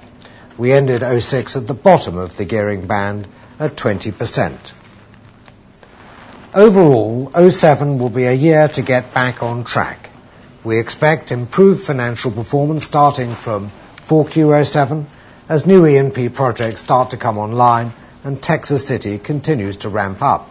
[0.57, 3.27] We ended 06 at the bottom of the gearing band
[3.59, 4.73] at 20%.
[6.55, 10.11] Overall, 07 will be a year to get back on track.
[10.65, 13.71] We expect improved financial performance starting from
[14.09, 15.05] 4Q07
[15.49, 17.93] as new E&P projects start to come online
[18.29, 20.51] and Texas City continues to ramp up.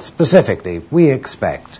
[0.00, 1.78] Specifically, we expect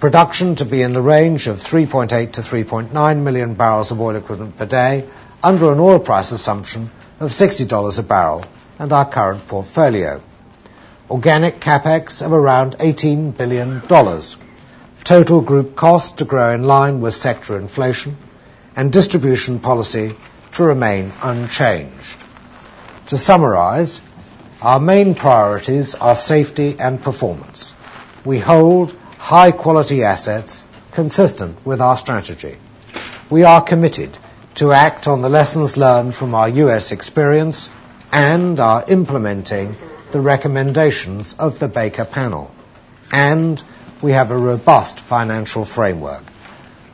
[0.00, 4.56] production to be in the range of 3.8 to 3.9 million barrels of oil equivalent
[4.56, 5.06] per day
[5.42, 6.90] under an oil price assumption
[7.20, 8.42] of $60 a barrel
[8.78, 10.22] and our current portfolio
[11.10, 13.82] organic CapEx of around $18 billion,
[15.04, 18.16] total group cost to grow in line with sector inflation,
[18.76, 20.14] and distribution policy
[20.52, 22.24] to remain unchanged.
[23.08, 24.00] To summarize,
[24.62, 27.74] our main priorities are safety and performance.
[28.24, 32.56] We hold high-quality assets consistent with our strategy.
[33.30, 34.16] We are committed
[34.56, 36.92] to act on the lessons learned from our U.S.
[36.92, 37.70] experience
[38.12, 39.76] and are implementing
[40.10, 42.52] the recommendations of the Baker panel.
[43.12, 43.62] And
[44.02, 46.24] we have a robust financial framework.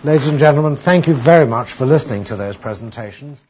[0.05, 3.43] Ladies and gentlemen, thank you very much for listening to those presentations.